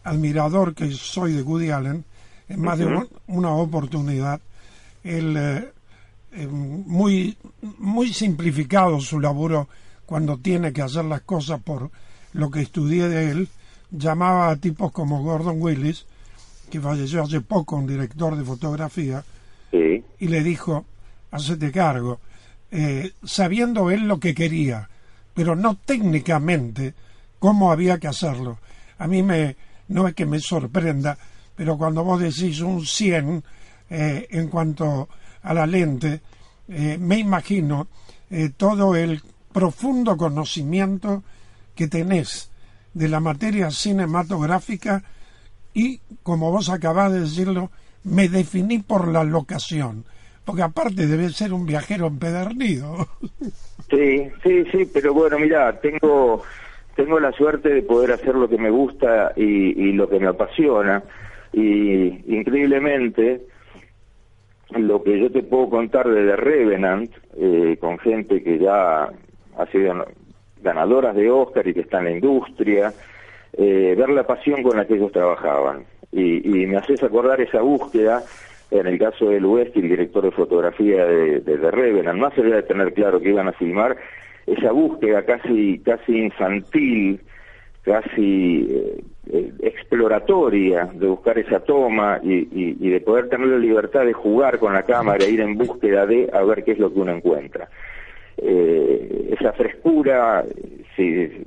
admirador 0.03 0.73
que 0.73 0.89
soy 0.89 1.33
de 1.33 1.43
Woody 1.43 1.69
Allen, 1.69 2.03
en 2.51 2.61
más 2.61 2.77
de 2.77 3.07
una 3.27 3.51
oportunidad, 3.51 4.41
él, 5.03 5.35
eh, 5.37 5.71
eh, 6.33 6.47
muy, 6.47 7.37
muy 7.77 8.13
simplificado 8.13 8.99
su 8.99 9.19
laburo 9.19 9.67
cuando 10.05 10.37
tiene 10.37 10.73
que 10.73 10.81
hacer 10.81 11.05
las 11.05 11.21
cosas 11.21 11.61
por 11.61 11.89
lo 12.33 12.51
que 12.51 12.61
estudié 12.61 13.07
de 13.07 13.31
él, 13.31 13.49
llamaba 13.89 14.49
a 14.49 14.55
tipos 14.57 14.91
como 14.91 15.23
Gordon 15.23 15.61
Willis, 15.61 16.05
que 16.69 16.81
falleció 16.81 17.23
hace 17.23 17.41
poco, 17.41 17.75
un 17.75 17.87
director 17.87 18.35
de 18.35 18.43
fotografía, 18.43 19.23
y 19.73 20.27
le 20.27 20.43
dijo, 20.43 20.85
hacete 21.31 21.71
cargo, 21.71 22.19
eh, 22.71 23.11
sabiendo 23.23 23.89
él 23.89 24.07
lo 24.07 24.19
que 24.19 24.33
quería, 24.33 24.89
pero 25.33 25.55
no 25.55 25.75
técnicamente 25.75 26.93
cómo 27.39 27.71
había 27.71 27.97
que 27.97 28.07
hacerlo. 28.07 28.59
A 28.97 29.07
mí 29.07 29.23
me, 29.23 29.55
no 29.87 30.07
es 30.07 30.13
que 30.13 30.25
me 30.25 30.39
sorprenda, 30.39 31.17
pero 31.61 31.77
cuando 31.77 32.03
vos 32.03 32.19
decís 32.19 32.59
un 32.61 32.83
100 32.83 33.43
eh, 33.87 34.25
en 34.31 34.47
cuanto 34.47 35.07
a 35.43 35.53
la 35.53 35.67
lente, 35.67 36.19
eh, 36.67 36.97
me 36.99 37.19
imagino 37.19 37.87
eh, 38.31 38.49
todo 38.57 38.95
el 38.95 39.21
profundo 39.53 40.17
conocimiento 40.17 41.21
que 41.75 41.87
tenés 41.87 42.51
de 42.95 43.07
la 43.09 43.19
materia 43.19 43.69
cinematográfica 43.69 45.03
y, 45.71 45.99
como 46.23 46.49
vos 46.49 46.71
acabás 46.71 47.13
de 47.13 47.19
decirlo, 47.19 47.69
me 48.05 48.27
definí 48.27 48.79
por 48.79 49.07
la 49.07 49.23
locación, 49.23 50.03
porque 50.43 50.63
aparte 50.63 51.05
debe 51.05 51.29
ser 51.29 51.53
un 51.53 51.67
viajero 51.67 52.07
empedernido. 52.07 53.07
Sí, 53.87 54.29
sí, 54.41 54.63
sí, 54.71 54.89
pero 54.91 55.13
bueno, 55.13 55.37
mira, 55.37 55.79
tengo 55.79 56.41
tengo 56.95 57.19
la 57.19 57.31
suerte 57.33 57.69
de 57.69 57.81
poder 57.83 58.13
hacer 58.13 58.33
lo 58.33 58.49
que 58.49 58.57
me 58.57 58.69
gusta 58.69 59.33
y 59.35 59.91
lo 59.91 60.09
que 60.09 60.19
me 60.19 60.27
apasiona 60.27 61.03
y 61.53 62.35
increíblemente 62.35 63.41
lo 64.71 65.03
que 65.03 65.19
yo 65.19 65.31
te 65.31 65.43
puedo 65.43 65.69
contar 65.69 66.07
de 66.07 66.25
The 66.25 66.35
Revenant 66.37 67.11
eh, 67.37 67.77
con 67.79 67.99
gente 67.99 68.41
que 68.41 68.57
ya 68.57 69.03
ha 69.57 69.65
sido 69.71 70.05
ganadoras 70.61 71.15
de 71.15 71.29
Oscar 71.29 71.67
y 71.67 71.73
que 71.73 71.81
está 71.81 71.99
en 71.99 72.05
la 72.05 72.11
industria 72.11 72.93
eh, 73.53 73.95
ver 73.97 74.09
la 74.09 74.25
pasión 74.25 74.63
con 74.63 74.77
la 74.77 74.85
que 74.85 74.95
ellos 74.95 75.11
trabajaban. 75.11 75.85
Y, 76.11 76.61
y, 76.61 76.67
me 76.67 76.77
haces 76.77 77.03
acordar 77.03 77.39
esa 77.41 77.61
búsqueda 77.61 78.23
en 78.69 78.87
el 78.87 78.97
caso 78.97 79.29
de 79.29 79.39
Luesti, 79.39 79.79
el 79.79 79.89
director 79.89 80.23
de 80.23 80.31
fotografía 80.31 81.05
de, 81.05 81.41
The 81.41 81.71
Revenant 81.71 82.19
más 82.19 82.37
allá 82.37 82.55
de 82.55 82.63
tener 82.63 82.93
claro 82.93 83.19
que 83.19 83.29
iban 83.29 83.49
a 83.49 83.53
filmar 83.53 83.97
esa 84.47 84.71
búsqueda 84.71 85.23
casi 85.23 85.79
casi 85.79 86.17
infantil 86.17 87.21
casi 87.83 88.67
eh, 88.69 89.03
de 90.19 91.07
buscar 91.07 91.37
esa 91.39 91.59
toma 91.61 92.19
y, 92.21 92.89
de 92.89 92.99
poder 93.01 93.29
tener 93.29 93.47
la 93.47 93.57
libertad 93.57 94.05
de 94.05 94.13
jugar 94.13 94.59
con 94.59 94.73
la 94.73 94.83
cámara, 94.83 95.25
ir 95.25 95.39
en 95.39 95.57
búsqueda 95.57 96.05
de 96.05 96.29
a 96.33 96.43
ver 96.43 96.63
qué 96.63 96.71
es 96.73 96.79
lo 96.79 96.93
que 96.93 96.99
uno 96.99 97.11
encuentra. 97.13 97.69
Eh, 98.37 99.35
esa 99.39 99.53
frescura, 99.53 100.43
si, 100.95 101.45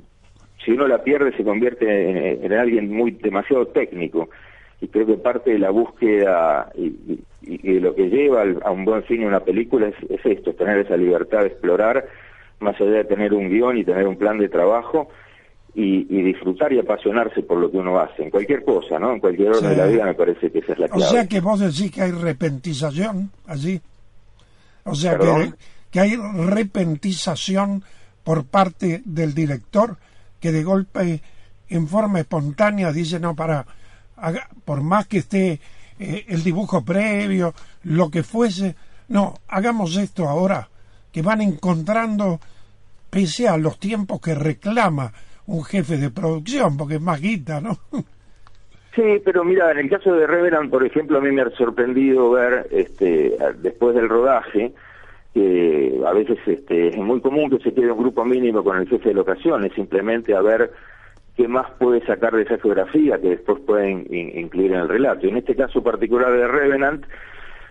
uno 0.67 0.87
la 0.87 1.03
pierde, 1.03 1.35
se 1.37 1.43
convierte 1.43 2.45
en, 2.45 2.53
alguien 2.53 2.91
muy 2.91 3.11
demasiado 3.11 3.67
técnico. 3.67 4.29
Y 4.81 4.87
creo 4.87 5.05
que 5.05 5.17
parte 5.17 5.51
de 5.51 5.59
la 5.59 5.69
búsqueda 5.69 6.71
y, 6.75 7.19
de 7.41 7.79
lo 7.79 7.93
que 7.93 8.09
lleva 8.09 8.43
a 8.63 8.71
un 8.71 8.85
buen 8.85 9.03
cine 9.03 9.27
una 9.27 9.41
película 9.41 9.87
es 9.87 10.25
esto, 10.25 10.53
tener 10.53 10.79
esa 10.79 10.97
libertad 10.97 11.41
de 11.41 11.47
explorar, 11.47 12.05
más 12.59 12.79
allá 12.81 12.91
de 12.91 13.03
tener 13.03 13.33
un 13.33 13.49
guion 13.49 13.77
y 13.77 13.83
tener 13.83 14.07
un 14.07 14.17
plan 14.17 14.39
de 14.39 14.49
trabajo, 14.49 15.09
y, 15.75 16.23
disfrutar 16.23 16.71
y 16.71 16.79
apasionarse 16.79 17.43
por 17.43 17.57
lo 17.57 17.69
que 17.69 17.77
uno 17.77 17.99
hace, 17.99 18.23
en 18.23 18.29
cualquier 18.29 18.63
cosa, 18.63 18.97
¿no? 18.97 19.13
En 19.13 19.19
cualquier 19.19 19.49
orden 19.49 19.69
de 19.69 19.75
la 19.75 19.85
vida 19.87 20.05
me 20.05 20.13
parece 20.13 20.49
que 20.49 20.59
esa 20.59 20.73
es 20.73 20.79
la 20.79 20.87
clave. 20.87 21.03
O 21.03 21.07
sea 21.07 21.27
que 21.27 21.41
vos 21.41 21.59
decís 21.59 21.91
que 21.91 22.01
hay 22.01 22.11
repentización 22.11 23.31
allí. 23.45 23.81
O 24.85 24.95
sea 24.95 25.17
que, 25.17 25.53
que, 25.91 25.99
hay 25.99 26.15
repentización 26.15 27.83
por 28.23 28.45
parte 28.45 29.01
del 29.03 29.33
director 29.33 29.97
que 30.39 30.51
de 30.51 30.63
golpe 30.63 31.21
en 31.69 31.87
forma 31.87 32.19
espontánea 32.19 32.91
dice, 32.91 33.19
no, 33.19 33.35
para, 33.35 33.65
por 34.63 34.81
más 34.81 35.07
que 35.07 35.17
esté 35.17 35.59
eh, 35.99 36.25
el 36.27 36.43
dibujo 36.43 36.85
previo, 36.85 37.53
lo 37.83 38.09
que 38.09 38.23
fuese, 38.23 38.75
no, 39.09 39.35
hagamos 39.47 39.97
esto 39.97 40.29
ahora, 40.29 40.69
que 41.11 41.21
van 41.21 41.41
encontrando, 41.41 42.39
pese 43.09 43.47
a 43.47 43.57
los 43.57 43.77
tiempos 43.79 44.21
que 44.21 44.35
reclama 44.35 45.11
un 45.47 45.63
jefe 45.63 45.97
de 45.97 46.09
producción, 46.09 46.77
porque 46.77 46.95
es 46.95 47.01
más 47.01 47.21
guita, 47.21 47.61
¿no? 47.61 47.77
Sí, 48.95 49.21
pero 49.25 49.43
mira, 49.43 49.71
en 49.71 49.79
el 49.79 49.89
caso 49.89 50.13
de 50.13 50.25
Reverend, 50.25 50.69
por 50.69 50.85
ejemplo, 50.85 51.17
a 51.17 51.21
mí 51.21 51.29
me 51.31 51.41
ha 51.41 51.49
sorprendido 51.51 52.31
ver, 52.31 52.67
este, 52.71 53.35
después 53.61 53.93
del 53.93 54.07
rodaje, 54.07 54.71
que 55.33 55.99
a 56.05 56.13
veces 56.13 56.37
este, 56.45 56.87
es 56.87 56.97
muy 56.97 57.19
común 57.19 57.49
que 57.49 57.59
se 57.59 57.73
quede 57.73 57.91
un 57.91 57.99
grupo 57.99 58.23
mínimo 58.23 58.63
con 58.63 58.77
el 58.77 58.87
jefe 58.87 59.09
de 59.09 59.15
locaciones, 59.15 59.73
simplemente 59.73 60.33
a 60.33 60.41
ver 60.41 60.71
qué 61.35 61.49
más 61.49 61.69
puede 61.71 62.05
sacar 62.05 62.33
de 62.33 62.43
esa 62.43 62.57
geografía 62.57 63.19
que 63.19 63.31
después 63.31 63.59
pueden 63.65 64.07
incluir 64.09 64.71
en 64.71 64.79
el 64.79 64.87
relato. 64.87 65.27
En 65.27 65.35
este 65.35 65.55
caso 65.55 65.83
particular 65.83 66.31
de 66.31 66.47
Revenant, 66.47 67.05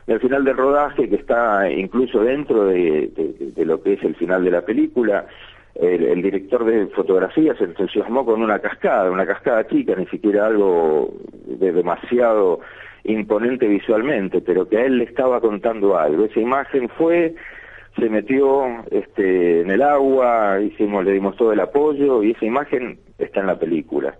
el 0.06 0.20
final 0.20 0.44
del 0.44 0.58
rodaje, 0.58 1.08
que 1.08 1.16
está 1.16 1.70
incluso 1.70 2.20
dentro 2.20 2.66
de, 2.66 3.10
de, 3.56 3.64
lo 3.64 3.82
que 3.82 3.94
es 3.94 4.02
el 4.02 4.14
final 4.16 4.44
de 4.44 4.50
la 4.50 4.60
película, 4.60 5.26
el, 5.74 6.22
director 6.22 6.64
de 6.64 6.86
fotografía 6.88 7.54
se 7.56 7.64
entusiasmó 7.64 8.24
con 8.24 8.42
una 8.42 8.58
cascada, 8.60 9.10
una 9.10 9.26
cascada 9.26 9.66
chica, 9.66 9.94
ni 9.96 10.06
siquiera 10.06 10.46
algo 10.46 11.12
de 11.46 11.72
demasiado 11.72 12.60
imponente 13.04 13.66
visualmente, 13.66 14.40
pero 14.40 14.68
que 14.68 14.78
a 14.78 14.84
él 14.84 14.98
le 14.98 15.04
estaba 15.04 15.40
contando 15.40 15.98
algo. 15.98 16.24
Esa 16.24 16.40
imagen 16.40 16.88
fue, 16.90 17.34
se 17.98 18.08
metió 18.08 18.64
este, 18.90 19.62
en 19.62 19.70
el 19.70 19.82
agua, 19.82 20.60
hicimos, 20.60 21.04
le 21.04 21.12
dimos 21.12 21.36
todo 21.36 21.52
el 21.52 21.60
apoyo 21.60 22.22
y 22.22 22.30
esa 22.30 22.46
imagen 22.46 22.98
está 23.18 23.40
en 23.40 23.46
la 23.46 23.58
película. 23.58 24.16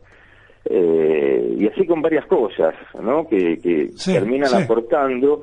Eh, 0.66 1.56
y 1.58 1.66
así 1.68 1.86
con 1.86 2.02
varias 2.02 2.26
cosas, 2.26 2.74
¿no? 3.00 3.28
Que, 3.28 3.58
que 3.58 3.90
terminan 4.04 4.54
aportando, 4.54 5.42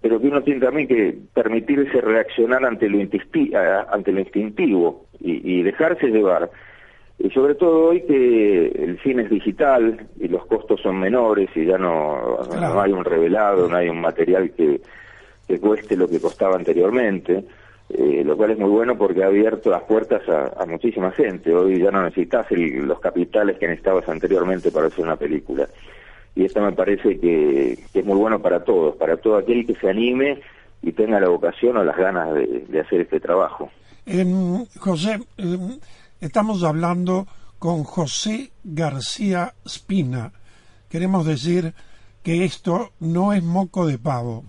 pero 0.00 0.20
que 0.20 0.28
uno 0.28 0.42
tiene 0.42 0.60
también 0.60 0.88
que 0.88 1.18
permitirse 1.34 2.00
reaccionar 2.00 2.64
ante 2.64 2.88
lo, 2.88 2.98
ante 3.00 4.12
lo 4.12 4.20
instintivo 4.20 5.06
y, 5.20 5.58
y 5.58 5.62
dejarse 5.62 6.08
llevar. 6.08 6.50
Y 7.18 7.30
sobre 7.30 7.56
todo 7.56 7.88
hoy 7.88 8.02
que 8.02 8.68
el 8.68 9.00
cine 9.02 9.24
es 9.24 9.30
digital 9.30 10.06
y 10.20 10.28
los 10.28 10.46
costos 10.46 10.80
son 10.80 11.00
menores 11.00 11.50
y 11.56 11.64
ya 11.64 11.76
no, 11.76 12.38
no 12.48 12.80
hay 12.80 12.92
un 12.92 13.04
revelado, 13.04 13.68
no 13.68 13.76
hay 13.76 13.88
un 13.88 14.00
material 14.00 14.52
que, 14.52 14.80
que 15.48 15.58
cueste 15.58 15.96
lo 15.96 16.06
que 16.06 16.20
costaba 16.20 16.54
anteriormente, 16.54 17.42
eh, 17.88 18.22
lo 18.24 18.36
cual 18.36 18.52
es 18.52 18.58
muy 18.58 18.70
bueno 18.70 18.96
porque 18.96 19.24
ha 19.24 19.26
abierto 19.28 19.68
las 19.70 19.82
puertas 19.82 20.22
a, 20.28 20.64
muchísima 20.66 21.10
gente. 21.10 21.52
Hoy 21.52 21.82
ya 21.82 21.90
no 21.90 22.04
necesitas 22.04 22.46
los 22.50 23.00
capitales 23.00 23.58
que 23.58 23.66
necesitabas 23.66 24.08
anteriormente 24.08 24.70
para 24.70 24.86
hacer 24.86 25.04
una 25.04 25.16
película. 25.16 25.66
Y 26.34 26.44
esto 26.44 26.60
me 26.60 26.72
parece 26.72 27.18
que, 27.18 27.78
es 27.92 28.04
muy 28.04 28.16
bueno 28.16 28.40
para 28.40 28.64
todos, 28.64 28.96
para 28.96 29.16
todo 29.16 29.36
aquel 29.36 29.66
que 29.66 29.74
se 29.74 29.90
anime 29.90 30.40
y 30.82 30.92
tenga 30.92 31.18
la 31.18 31.28
vocación 31.28 31.76
o 31.76 31.84
las 31.84 31.96
ganas 31.96 32.32
de, 32.34 32.80
hacer 32.80 33.00
este 33.00 33.20
trabajo. 33.20 33.70
José, 34.78 35.18
Estamos 36.20 36.64
hablando 36.64 37.28
con 37.60 37.84
José 37.84 38.50
García 38.64 39.54
Spina. 39.64 40.32
Queremos 40.88 41.24
decir 41.24 41.74
que 42.24 42.44
esto 42.44 42.92
no 42.98 43.32
es 43.32 43.42
moco 43.44 43.86
de 43.86 43.98
pavo. 43.98 44.44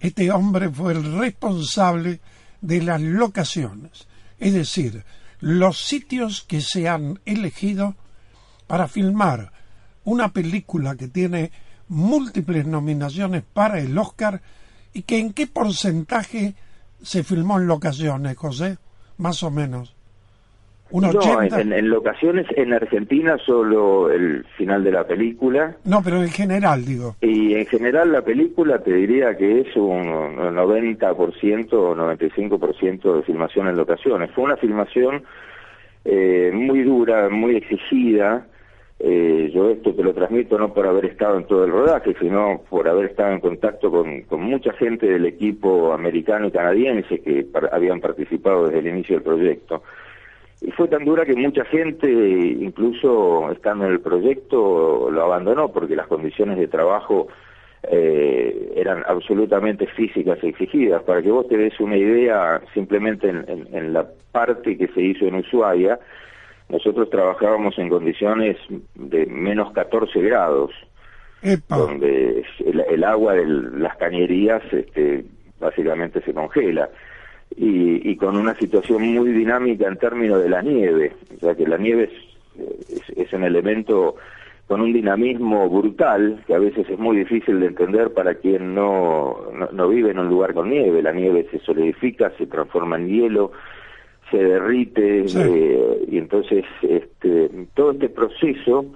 Este 0.00 0.30
hombre 0.30 0.70
fue 0.70 0.94
el 0.94 1.18
responsable 1.18 2.20
de 2.62 2.82
las 2.82 3.02
locaciones, 3.02 4.08
es 4.38 4.54
decir, 4.54 5.04
los 5.40 5.78
sitios 5.78 6.42
que 6.42 6.62
se 6.62 6.88
han 6.88 7.20
elegido 7.26 7.94
para 8.66 8.88
filmar 8.88 9.52
una 10.04 10.32
película 10.32 10.96
que 10.96 11.08
tiene 11.08 11.50
múltiples 11.88 12.66
nominaciones 12.66 13.42
para 13.42 13.80
el 13.80 13.96
Oscar 13.98 14.40
y 14.92 15.02
que 15.02 15.18
en 15.18 15.32
qué 15.32 15.46
porcentaje 15.46 16.54
se 17.02 17.24
filmó 17.24 17.58
en 17.58 17.66
locaciones, 17.66 18.36
José, 18.36 18.78
más 19.18 19.42
o 19.42 19.50
menos. 19.50 19.94
No, 20.92 21.42
en, 21.42 21.88
locaciones 21.88 22.46
en 22.56 22.72
Argentina 22.72 23.38
solo 23.46 24.10
el 24.10 24.44
final 24.56 24.82
de 24.82 24.90
la 24.90 25.06
película. 25.06 25.76
No, 25.84 26.02
pero 26.02 26.20
en 26.20 26.30
general, 26.30 26.84
digo. 26.84 27.14
Y 27.20 27.54
en 27.54 27.66
general 27.66 28.10
la 28.10 28.22
película 28.22 28.80
te 28.80 28.92
diría 28.92 29.36
que 29.36 29.60
es 29.60 29.76
un 29.76 30.36
90% 30.36 31.72
o 31.72 31.94
95% 31.94 33.16
de 33.16 33.22
filmación 33.22 33.68
en 33.68 33.76
locaciones. 33.76 34.32
Fue 34.32 34.44
una 34.44 34.56
filmación 34.56 35.22
eh, 36.04 36.50
muy 36.52 36.82
dura, 36.82 37.28
muy 37.28 37.56
exigida. 37.56 38.48
Eh, 39.02 39.50
yo 39.54 39.70
esto 39.70 39.94
te 39.94 40.02
lo 40.02 40.12
transmito 40.12 40.58
no 40.58 40.74
por 40.74 40.86
haber 40.86 41.06
estado 41.06 41.38
en 41.38 41.44
todo 41.44 41.64
el 41.64 41.70
rodaje, 41.70 42.14
sino 42.20 42.60
por 42.68 42.86
haber 42.86 43.06
estado 43.06 43.32
en 43.32 43.40
contacto 43.40 43.90
con, 43.90 44.24
mucha 44.40 44.72
gente 44.74 45.06
del 45.06 45.24
equipo 45.24 45.92
americano 45.92 46.48
y 46.48 46.50
canadiense 46.50 47.20
que 47.20 47.46
habían 47.72 48.00
participado 48.00 48.66
desde 48.66 48.80
el 48.80 48.88
inicio 48.88 49.16
del 49.16 49.24
proyecto 49.24 49.82
y 50.62 50.70
fue 50.72 50.88
tan 50.88 51.04
dura 51.04 51.24
que 51.24 51.34
mucha 51.34 51.64
gente, 51.64 52.10
incluso 52.10 53.50
estando 53.50 53.86
en 53.86 53.92
el 53.92 54.00
proyecto, 54.00 55.10
lo 55.10 55.22
abandonó 55.22 55.72
porque 55.72 55.96
las 55.96 56.06
condiciones 56.06 56.58
de 56.58 56.68
trabajo 56.68 57.28
eh, 57.84 58.72
eran 58.76 59.02
absolutamente 59.06 59.86
físicas 59.86 60.38
exigidas. 60.44 61.02
Para 61.02 61.22
que 61.22 61.30
vos 61.30 61.48
te 61.48 61.56
des 61.56 61.80
una 61.80 61.96
idea, 61.96 62.60
simplemente 62.74 63.30
en, 63.30 63.92
la 63.94 64.06
parte 64.32 64.76
que 64.76 64.88
se 64.88 65.00
hizo 65.00 65.24
en 65.24 65.36
Ushuaia, 65.36 65.98
nosotros 66.70 67.10
trabajábamos 67.10 67.78
en 67.78 67.88
condiciones 67.88 68.56
de 68.94 69.26
menos 69.26 69.72
14 69.72 70.20
grados, 70.20 70.70
donde 71.68 72.44
el, 72.64 73.04
agua 73.04 73.34
de 73.34 73.46
las 73.46 73.96
cañerías 73.96 74.62
este, 74.72 75.24
básicamente 75.58 76.20
se 76.22 76.34
congela 76.34 76.88
y, 77.56 78.16
con 78.16 78.36
una 78.36 78.54
situación 78.54 79.02
muy 79.02 79.32
dinámica 79.32 79.88
en 79.88 79.96
términos 79.96 80.42
de 80.42 80.48
la 80.48 80.62
nieve, 80.62 81.12
o 81.36 81.40
sea 81.40 81.54
que 81.54 81.66
la 81.66 81.78
nieve 81.78 82.10
es, 82.88 83.10
es, 83.16 83.32
un 83.32 83.44
elemento 83.44 84.16
con 84.66 84.80
un 84.80 84.92
dinamismo 84.92 85.68
brutal 85.68 86.44
que 86.46 86.54
a 86.54 86.58
veces 86.58 86.88
es 86.88 86.98
muy 86.98 87.16
difícil 87.16 87.58
de 87.58 87.66
entender 87.66 88.12
para 88.12 88.34
quien 88.34 88.74
no, 88.74 89.36
no, 89.72 89.88
vive 89.88 90.12
en 90.12 90.20
un 90.20 90.28
lugar 90.28 90.54
con 90.54 90.70
nieve. 90.70 91.02
La 91.02 91.12
nieve 91.12 91.48
se 91.50 91.58
solidifica, 91.58 92.30
se 92.38 92.46
transforma 92.46 92.96
en 92.96 93.08
hielo, 93.08 93.50
se 94.30 94.38
derrite 94.38 95.24
eh, 95.26 96.04
y 96.08 96.18
entonces 96.18 96.64
este, 96.82 97.50
todo 97.74 97.92
este 97.92 98.08
proceso 98.08 98.86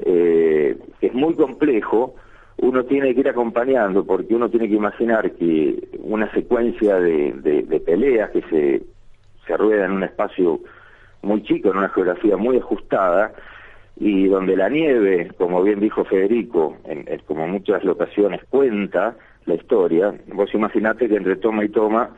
eh, 0.00 0.76
es 1.00 1.14
muy 1.14 1.34
complejo. 1.34 2.14
Uno 2.58 2.84
tiene 2.84 3.14
que 3.14 3.20
ir 3.20 3.28
acompañando 3.28 4.04
porque 4.04 4.34
uno 4.34 4.50
tiene 4.50 4.68
que 4.68 4.74
imaginar 4.74 5.32
que 5.32 5.88
una 6.00 6.30
secuencia 6.32 6.96
de, 6.96 7.32
de, 7.32 7.80
peleas 7.80 8.30
que 8.30 8.42
se, 8.42 8.82
se 9.46 9.56
rueda 9.56 9.86
en 9.86 9.92
un 9.92 10.02
espacio 10.02 10.60
muy 11.22 11.42
chico, 11.44 11.70
en 11.70 11.78
una 11.78 11.88
geografía 11.88 12.36
muy 12.36 12.58
ajustada, 12.58 13.32
y 13.96 14.26
donde 14.26 14.56
la 14.56 14.68
nieve, 14.68 15.30
como 15.38 15.62
bien 15.62 15.80
dijo 15.80 16.04
Federico, 16.04 16.76
en, 16.84 17.06
como 17.26 17.46
muchas 17.46 17.84
locaciones 17.84 18.40
cuenta 18.50 19.16
la 19.46 19.54
historia, 19.54 20.14
vos 20.32 20.52
imaginate 20.52 21.08
que 21.08 21.16
entre 21.16 21.36
toma 21.36 21.64
y 21.64 21.68
toma 21.68 22.10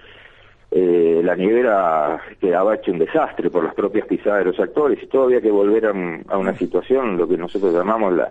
eh, 0.70 1.20
la 1.24 1.35
nieve 1.35 1.61
era, 1.61 2.20
quedaba 2.40 2.76
hecho 2.76 2.92
un 2.92 2.98
desastre 2.98 3.50
por 3.50 3.64
las 3.64 3.74
propias 3.74 4.06
pisadas 4.06 4.40
de 4.40 4.52
los 4.52 4.61
actores 4.61 5.02
y 5.02 5.06
todavía 5.06 5.38
había 5.38 5.48
que 5.48 5.54
volver 5.54 5.87
a, 5.87 5.92
a 6.28 6.38
una 6.38 6.56
situación, 6.56 7.16
lo 7.16 7.26
que 7.26 7.37
nosotros 7.37 7.74
llamamos 7.74 8.14
la, 8.14 8.30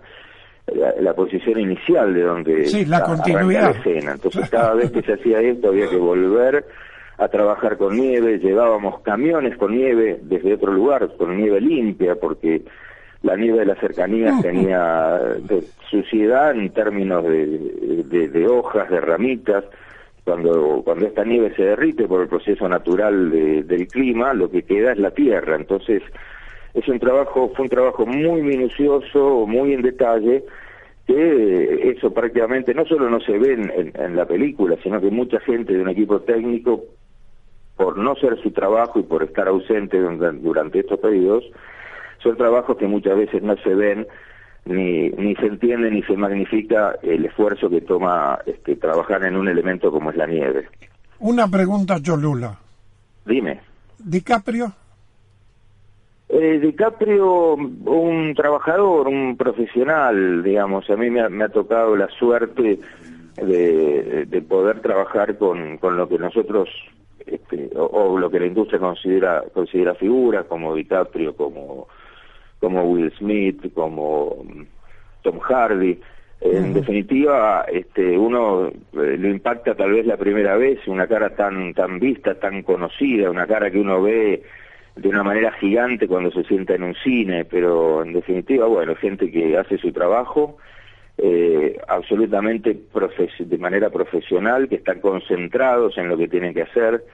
la, 1.00 1.14
posición 1.14 1.58
inicial 1.60 2.14
de 2.14 2.22
donde 2.22 2.66
sí, 2.66 2.84
la 2.84 3.02
continuidad. 3.02 3.70
escena. 3.70 4.12
Entonces 4.12 4.48
cada 4.50 4.74
vez 4.74 4.90
que 4.90 5.02
se 5.02 5.14
hacía 5.14 5.40
esto 5.40 5.68
había 5.68 5.88
que 5.88 5.96
volver 5.96 6.64
a 7.18 7.28
trabajar 7.28 7.76
con 7.76 7.96
nieve, 7.96 8.38
llevábamos 8.38 9.00
camiones 9.00 9.56
con 9.58 9.76
nieve 9.76 10.18
desde 10.22 10.54
otro 10.54 10.72
lugar, 10.72 11.10
con 11.18 11.36
nieve 11.36 11.60
limpia, 11.60 12.14
porque 12.14 12.62
la 13.22 13.36
nieve 13.36 13.58
de 13.58 13.66
las 13.66 13.78
cercanías 13.78 14.40
tenía 14.40 15.20
suciedad 15.90 16.52
en 16.52 16.70
términos 16.70 17.24
de, 17.24 18.28
de, 18.28 18.46
hojas, 18.46 18.88
de 18.88 19.00
ramitas. 19.00 19.64
Cuando, 20.30 20.82
cuando 20.84 21.06
esta 21.06 21.24
nieve 21.24 21.52
se 21.56 21.64
derrite 21.64 22.06
por 22.06 22.22
el 22.22 22.28
proceso 22.28 22.68
natural 22.68 23.30
del 23.66 23.88
clima, 23.88 24.32
lo 24.32 24.48
que 24.48 24.62
queda 24.62 24.92
es 24.92 24.98
la 24.98 25.10
tierra. 25.10 25.56
Entonces, 25.56 26.04
es 26.72 26.86
un 26.86 27.00
trabajo, 27.00 27.50
fue 27.56 27.64
un 27.64 27.68
trabajo 27.68 28.06
muy 28.06 28.40
minucioso, 28.40 29.44
muy 29.48 29.72
en 29.72 29.82
detalle, 29.82 30.44
que 31.04 31.90
eso 31.90 32.14
prácticamente 32.14 32.72
no 32.74 32.84
solo 32.84 33.10
no 33.10 33.18
se 33.18 33.36
ve 33.38 33.54
en, 33.92 34.14
la 34.14 34.24
película, 34.24 34.76
sino 34.84 35.00
que 35.00 35.10
mucha 35.10 35.40
gente 35.40 35.72
de 35.72 35.82
un 35.82 35.88
equipo 35.88 36.20
técnico, 36.20 36.84
por 37.76 37.98
no 37.98 38.14
ser 38.14 38.40
su 38.40 38.52
trabajo 38.52 39.00
y 39.00 39.02
por 39.02 39.24
estar 39.24 39.48
ausente 39.48 39.98
durante 39.98 40.78
estos 40.78 41.00
periodos, 41.00 41.44
son 42.22 42.36
trabajos 42.36 42.76
que 42.76 42.86
muchas 42.86 43.16
veces 43.16 43.42
no 43.42 43.56
se 43.56 43.74
ven 43.74 44.06
ni, 44.64 45.10
ni 45.10 45.34
se 45.36 45.46
entiende 45.46 45.90
ni 45.90 46.02
se 46.02 46.16
magnifica 46.16 46.96
el 47.02 47.24
esfuerzo 47.24 47.68
que 47.70 47.80
toma 47.80 48.38
este, 48.46 48.76
trabajar 48.76 49.24
en 49.24 49.36
un 49.36 49.48
elemento 49.48 49.90
como 49.90 50.10
es 50.10 50.16
la 50.16 50.26
nieve. 50.26 50.68
Una 51.18 51.48
pregunta, 51.48 52.00
Cholula. 52.00 52.58
Dime. 53.24 53.60
¿DiCaprio? 53.98 54.72
Eh, 56.28 56.60
DiCaprio, 56.60 57.54
un 57.54 58.34
trabajador, 58.36 59.08
un 59.08 59.36
profesional, 59.36 60.42
digamos, 60.42 60.88
a 60.88 60.96
mí 60.96 61.10
me 61.10 61.44
ha, 61.44 61.48
tocado 61.48 61.96
la 61.96 62.08
suerte 62.08 62.78
de, 63.36 64.44
poder 64.48 64.80
trabajar 64.80 65.36
con, 65.38 65.78
con 65.78 65.96
lo 65.96 66.08
que 66.08 66.18
nosotros, 66.18 66.68
este, 67.26 67.70
o, 67.76 68.16
lo 68.16 68.30
que 68.30 68.40
la 68.40 68.46
industria 68.46 68.78
considera, 68.78 69.42
considera 69.52 69.94
figuras, 69.94 70.46
como 70.46 70.74
DiCaprio, 70.74 71.34
como, 71.34 71.88
como 72.60 72.84
Will 72.84 73.12
Smith, 73.18 73.72
como 73.74 74.44
Tom 75.22 75.38
Hardy. 75.40 75.98
En 76.42 76.72
definitiva, 76.72 77.66
este, 77.70 78.16
uno 78.16 78.68
eh, 78.68 79.16
lo 79.18 79.28
impacta 79.28 79.74
tal 79.74 79.92
vez 79.92 80.06
la 80.06 80.16
primera 80.16 80.56
vez, 80.56 80.78
una 80.86 81.06
cara 81.06 81.34
tan, 81.36 81.74
tan 81.74 81.98
vista, 81.98 82.34
tan 82.36 82.62
conocida, 82.62 83.30
una 83.30 83.46
cara 83.46 83.70
que 83.70 83.78
uno 83.78 84.00
ve 84.00 84.42
de 84.96 85.08
una 85.08 85.22
manera 85.22 85.52
gigante 85.52 86.08
cuando 86.08 86.30
se 86.30 86.44
sienta 86.44 86.74
en 86.74 86.82
un 86.82 86.94
cine, 86.94 87.44
pero 87.44 88.02
en 88.02 88.14
definitiva, 88.14 88.66
bueno, 88.66 88.94
gente 88.94 89.30
que 89.30 89.56
hace 89.56 89.76
su 89.76 89.92
trabajo 89.92 90.56
eh, 91.18 91.78
absolutamente 91.86 92.74
de 93.38 93.58
manera 93.58 93.90
profesional, 93.90 94.68
que 94.68 94.76
están 94.76 95.00
concentrados 95.00 95.98
en 95.98 96.08
lo 96.08 96.16
que 96.16 96.28
tienen 96.28 96.54
que 96.54 96.62
hacer, 96.62 97.04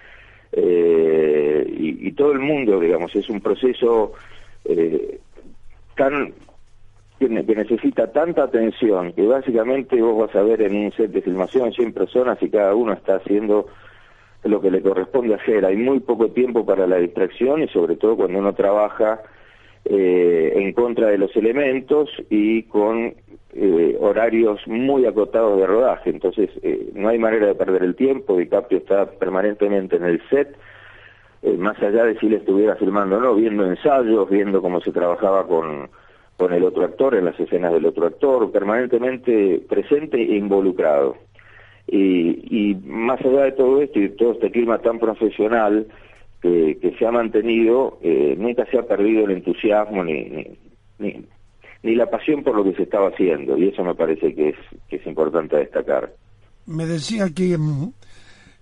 eh, 0.53 1.67
y, 1.69 2.13
todo 2.13 2.33
el 2.33 2.39
mundo, 2.39 2.81
digamos, 2.81 3.15
es 3.15 3.29
un 3.29 3.41
proceso 3.41 4.13
eh, 4.65 5.19
tan 5.97 6.35
que, 7.19 7.29
necesita 7.29 8.13
tanta 8.13 8.45
atención 8.45 9.13
que 9.13 9.27
básicamente 9.27 10.01
vos 10.01 10.27
vas 10.27 10.37
a 10.37 10.43
ver 10.43 10.63
en 10.63 10.77
un 10.77 10.93
set 10.93 11.11
de 11.11 11.23
filmación 11.23 11.73
100 11.73 11.93
personas 11.93 12.43
y 12.43 12.51
cada 12.51 12.75
uno 12.75 12.93
está 12.93 13.17
haciendo 13.17 13.67
lo 14.45 14.61
que 14.61 14.71
le 14.71 14.83
corresponde 14.83 15.35
hacer. 15.35 15.65
Hay 15.65 15.77
muy 15.77 16.01
poco 16.01 16.29
tiempo 16.29 16.65
para 16.65 16.87
la 16.87 16.97
distracción 16.97 17.63
y 17.63 17.69
sobre 17.69 17.97
todo 17.97 18.17
cuando 18.17 18.39
uno 18.39 18.55
trabaja 18.55 19.23
eh, 19.85 20.53
en 20.57 20.73
contra 20.73 21.09
de 21.09 21.19
los 21.19 21.35
elementos 21.37 22.11
y 22.29 22.65
con 22.65 23.15
eh, 23.55 23.97
horarios 23.99 24.61
muy 24.67 25.07
acotados 25.07 25.59
de 25.59 25.67
rodaje. 25.67 26.11
Entonces 26.11 26.51
eh, 26.63 26.91
no 26.95 27.09
hay 27.09 27.19
manera 27.19 27.47
de 27.47 27.55
perder 27.55 27.83
el 27.83 27.97
tiempo. 27.97 28.37
DiCaprio 28.37 28.79
está 28.79 29.07
permanentemente 29.07 29.97
en 29.97 30.05
el 30.05 30.23
set, 30.29 30.57
más 31.59 31.81
allá 31.83 32.05
de 32.05 32.19
si 32.19 32.29
le 32.29 32.37
estuviera 32.37 32.77
filmando 32.77 33.17
o 33.17 33.21
no, 33.21 33.35
viendo 33.35 33.65
ensayos, 33.65 34.29
viendo 34.29 34.61
cómo 34.61 34.81
se 34.81 34.93
trabajaba 34.93 35.47
con 35.47 35.89
con 36.37 36.53
el 36.53 36.65
otro 36.65 36.85
actor, 36.85 37.15
en 37.15 37.25
las 37.25 37.39
escenas 37.41 37.73
del 37.73 37.87
otro 37.87 38.07
actor, 38.07 38.51
permanentemente 38.53 39.63
presente 39.69 40.21
e 40.21 40.37
involucrado. 40.37 41.17
Y, 41.87 42.71
y 42.71 42.75
más 42.85 43.21
allá 43.21 43.45
de 43.45 43.53
todo 43.53 43.81
esto 43.81 44.01
y 44.01 44.11
todo 44.11 44.33
este 44.33 44.51
clima 44.51 44.79
tan 44.79 44.99
profesional 44.99 45.87
que, 46.43 46.79
que 46.81 46.93
se 46.99 47.07
ha 47.07 47.11
mantenido, 47.11 47.99
eh, 48.03 48.35
nunca 48.37 48.67
se 48.67 48.79
ha 48.79 48.83
perdido 48.83 49.25
el 49.25 49.31
entusiasmo 49.31 50.05
ni, 50.05 50.47
ni, 50.99 51.25
ni, 51.83 51.95
la 51.95 52.11
pasión 52.11 52.43
por 52.43 52.57
lo 52.57 52.65
que 52.65 52.75
se 52.75 52.83
estaba 52.83 53.09
haciendo, 53.09 53.57
y 53.57 53.69
eso 53.69 53.83
me 53.85 53.95
parece 53.95 54.35
que 54.35 54.51
es, 54.51 54.57
que 54.89 54.97
es 54.97 55.07
importante 55.07 55.57
destacar. 55.57 56.13
Me 56.67 56.85
decía 56.85 57.31
que 57.35 57.57
mm, 57.57 57.93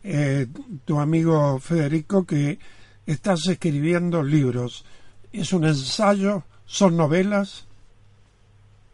eh, 0.04 0.46
tu 0.84 1.00
amigo 1.00 1.58
Federico 1.58 2.24
que 2.24 2.58
estás 3.06 3.48
escribiendo 3.48 4.22
libros. 4.22 4.84
¿Es 5.32 5.52
un 5.52 5.64
ensayo? 5.64 6.44
¿Son 6.66 6.96
novelas? 6.96 7.66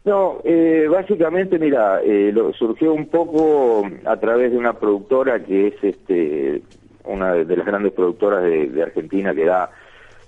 No, 0.03 0.39
eh, 0.43 0.87
básicamente, 0.89 1.59
mira, 1.59 2.01
eh, 2.01 2.31
lo, 2.33 2.51
surgió 2.53 2.93
un 2.93 3.07
poco 3.07 3.87
a 4.05 4.17
través 4.17 4.51
de 4.51 4.57
una 4.57 4.73
productora 4.73 5.43
que 5.43 5.67
es 5.67 5.83
este 5.83 6.61
una 7.03 7.33
de 7.33 7.57
las 7.57 7.65
grandes 7.65 7.93
productoras 7.93 8.43
de, 8.43 8.81
Argentina 8.81 9.33
que 9.33 9.45
da 9.45 9.71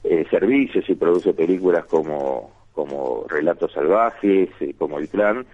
eh, 0.04 0.26
servicios 0.30 0.88
y 0.90 0.96
produce 0.96 1.34
películas 1.34 1.86
como, 1.86 2.52
como 2.74 3.26
Relatos 3.30 3.72
Salvajes, 3.74 4.50
como 4.78 4.98
El 4.98 5.08
Plan, 5.08 5.46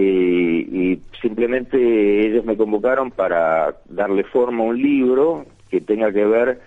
y 0.00 1.00
simplemente 1.20 2.26
ellos 2.26 2.44
me 2.44 2.56
convocaron 2.56 3.10
para 3.10 3.76
darle 3.88 4.24
forma 4.24 4.64
a 4.64 4.66
un 4.68 4.80
libro 4.80 5.46
que 5.70 5.80
tenga 5.80 6.12
que 6.12 6.24
ver 6.24 6.60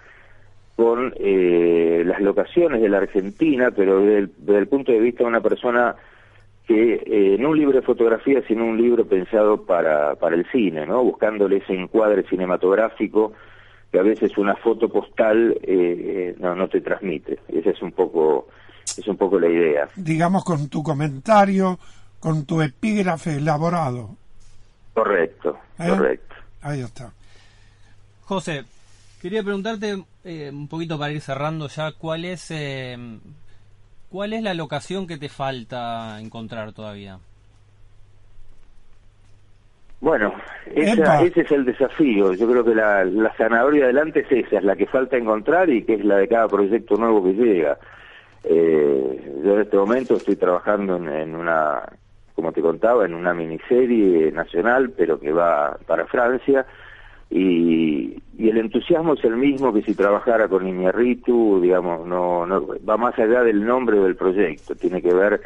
con 0.76 1.14
eh, 1.18 2.04
las 2.06 2.20
locaciones 2.22 2.82
de 2.82 2.90
la 2.90 2.98
Argentina, 2.98 3.72
pero 3.72 4.02
desde 4.02 4.58
el, 4.58 4.68
punto 4.68 4.92
de 4.92 5.00
vista 5.00 5.24
de 5.24 5.30
una 5.30 5.42
persona 5.42 5.96
que 6.68 7.04
eh, 7.06 7.38
no 7.40 7.52
un 7.52 7.58
libro 7.58 7.80
de 7.80 7.86
fotografía, 7.86 8.42
sino 8.48 8.66
un 8.66 8.78
libro 8.78 9.06
pensado 9.06 9.64
para, 9.64 10.16
para 10.16 10.36
el 10.36 10.46
cine, 10.52 10.86
¿no? 10.86 11.04
Buscándole 11.04 11.58
ese 11.58 11.74
encuadre 11.74 12.24
cinematográfico 12.24 13.34
que 13.92 14.00
a 14.00 14.04
veces 14.04 14.38
una 14.38 14.56
foto 14.56 14.90
postal 14.90 15.58
eh, 15.62 16.36
no, 16.40 16.56
no 16.56 16.68
te 16.68 16.82
transmite. 16.82 17.40
Esa 17.48 17.70
es 17.70 17.82
un 17.82 17.92
poco 17.92 18.48
es 18.98 19.08
un 19.08 19.18
poco 19.18 19.40
la 19.40 19.48
idea. 19.48 19.90
Digamos 19.96 20.44
con 20.44 20.70
tu 20.70 20.84
comentario, 20.84 21.80
con 22.20 22.46
tu 22.46 22.62
epígrafe 22.62 23.38
elaborado. 23.38 24.16
Correcto, 24.94 25.58
correcto. 25.78 26.36
Ahí 26.62 26.82
está. 26.82 27.12
José, 28.24 28.66
Quería 29.26 29.42
preguntarte 29.42 30.04
eh, 30.24 30.52
un 30.54 30.68
poquito 30.68 31.00
para 31.00 31.12
ir 31.12 31.20
cerrando 31.20 31.68
ya, 31.68 31.94
¿cuál 31.94 32.26
es 32.26 32.52
eh, 32.52 32.96
cuál 34.12 34.34
es 34.34 34.44
la 34.44 34.54
locación 34.54 35.08
que 35.08 35.18
te 35.18 35.30
falta 35.30 36.20
encontrar 36.22 36.74
todavía? 36.74 37.18
Bueno, 40.00 40.32
ese 40.76 41.42
es 41.42 41.52
el 41.52 41.66
desafío. 41.66 42.34
Yo 42.34 42.48
creo 42.48 42.64
que 42.64 42.76
la, 42.76 43.04
la 43.04 43.34
zanahoria 43.36 43.86
adelante 43.86 44.20
es 44.20 44.46
esa, 44.46 44.60
es 44.60 44.64
la 44.64 44.76
que 44.76 44.86
falta 44.86 45.18
encontrar 45.18 45.72
y 45.72 45.84
que 45.84 45.96
es 45.96 46.06
la 46.06 46.18
de 46.18 46.28
cada 46.28 46.48
proyecto 46.48 46.96
nuevo 46.96 47.24
que 47.24 47.34
llega. 47.34 47.80
Eh, 48.44 49.42
yo 49.44 49.56
en 49.56 49.62
este 49.62 49.76
momento 49.76 50.18
estoy 50.18 50.36
trabajando 50.36 50.98
en, 50.98 51.10
en, 51.10 51.36
una, 51.36 51.82
como 52.36 52.52
te 52.52 52.62
contaba, 52.62 53.06
en 53.06 53.14
una 53.14 53.34
miniserie 53.34 54.32
nacional, 54.32 54.92
pero 54.96 55.20
que 55.20 55.32
va 55.32 55.78
para 55.88 56.06
Francia 56.06 56.66
y, 57.30 58.22
y, 58.38 58.50
el 58.50 58.58
entusiasmo 58.58 59.14
es 59.14 59.24
el 59.24 59.36
mismo 59.36 59.74
que 59.74 59.82
si 59.82 59.96
trabajara 59.96 60.48
con 60.48 60.68
Iñarritu, 60.68 61.60
digamos, 61.62 62.06
no, 62.06 62.46
no 62.46 62.68
va 62.88 62.98
más 62.98 63.18
allá 63.18 63.44
del 63.44 63.66
nombre 63.66 64.00
del 64.00 64.16
proyecto, 64.16 64.76
tiene 64.76 65.02
que 65.02 65.14
ver 65.14 65.42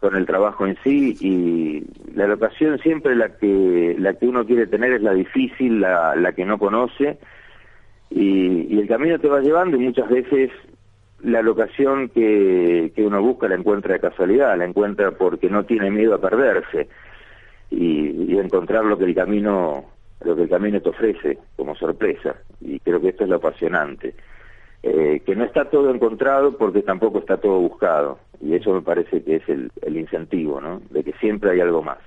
con 0.00 0.14
el 0.16 0.26
trabajo 0.26 0.66
en 0.66 0.76
sí 0.84 1.16
y 1.20 2.14
la 2.14 2.26
locación 2.26 2.78
siempre 2.78 3.16
la 3.16 3.30
que 3.36 3.96
la 3.98 4.14
que 4.14 4.28
uno 4.28 4.44
quiere 4.44 4.66
tener 4.66 4.92
es 4.92 5.02
la 5.02 5.12
difícil, 5.12 5.80
la, 5.80 6.14
la 6.14 6.32
que 6.32 6.44
no 6.44 6.58
conoce 6.58 7.18
y, 8.10 8.74
y 8.74 8.78
el 8.78 8.86
camino 8.86 9.18
te 9.18 9.28
va 9.28 9.40
llevando 9.40 9.76
y 9.76 9.80
muchas 9.80 10.08
veces 10.08 10.50
la 11.22 11.42
locación 11.42 12.08
que, 12.08 12.92
que 12.94 13.04
uno 13.04 13.20
busca 13.22 13.48
la 13.48 13.56
encuentra 13.56 13.94
de 13.94 14.00
casualidad, 14.00 14.56
la 14.56 14.64
encuentra 14.64 15.10
porque 15.12 15.50
no 15.50 15.64
tiene 15.64 15.90
miedo 15.90 16.14
a 16.14 16.20
perderse 16.20 16.88
y, 17.70 18.32
y 18.32 18.38
encontrar 18.38 18.84
lo 18.84 18.96
que 18.96 19.04
el 19.04 19.14
camino 19.14 19.84
lo 20.20 20.34
que 20.34 20.42
el 20.42 20.48
camino 20.48 20.80
te 20.80 20.88
ofrece 20.88 21.38
como 21.56 21.76
sorpresa, 21.76 22.34
y 22.60 22.80
creo 22.80 23.00
que 23.00 23.10
esto 23.10 23.24
es 23.24 23.30
lo 23.30 23.36
apasionante. 23.36 24.14
Eh, 24.82 25.22
que 25.26 25.34
no 25.34 25.44
está 25.44 25.68
todo 25.70 25.90
encontrado 25.92 26.56
porque 26.56 26.82
tampoco 26.82 27.18
está 27.18 27.36
todo 27.36 27.60
buscado, 27.60 28.18
y 28.40 28.54
eso 28.54 28.72
me 28.72 28.82
parece 28.82 29.22
que 29.22 29.36
es 29.36 29.48
el, 29.48 29.70
el 29.82 29.96
incentivo, 29.96 30.60
¿no? 30.60 30.80
De 30.90 31.02
que 31.02 31.12
siempre 31.14 31.52
hay 31.52 31.60
algo 31.60 31.82
más. 31.82 31.98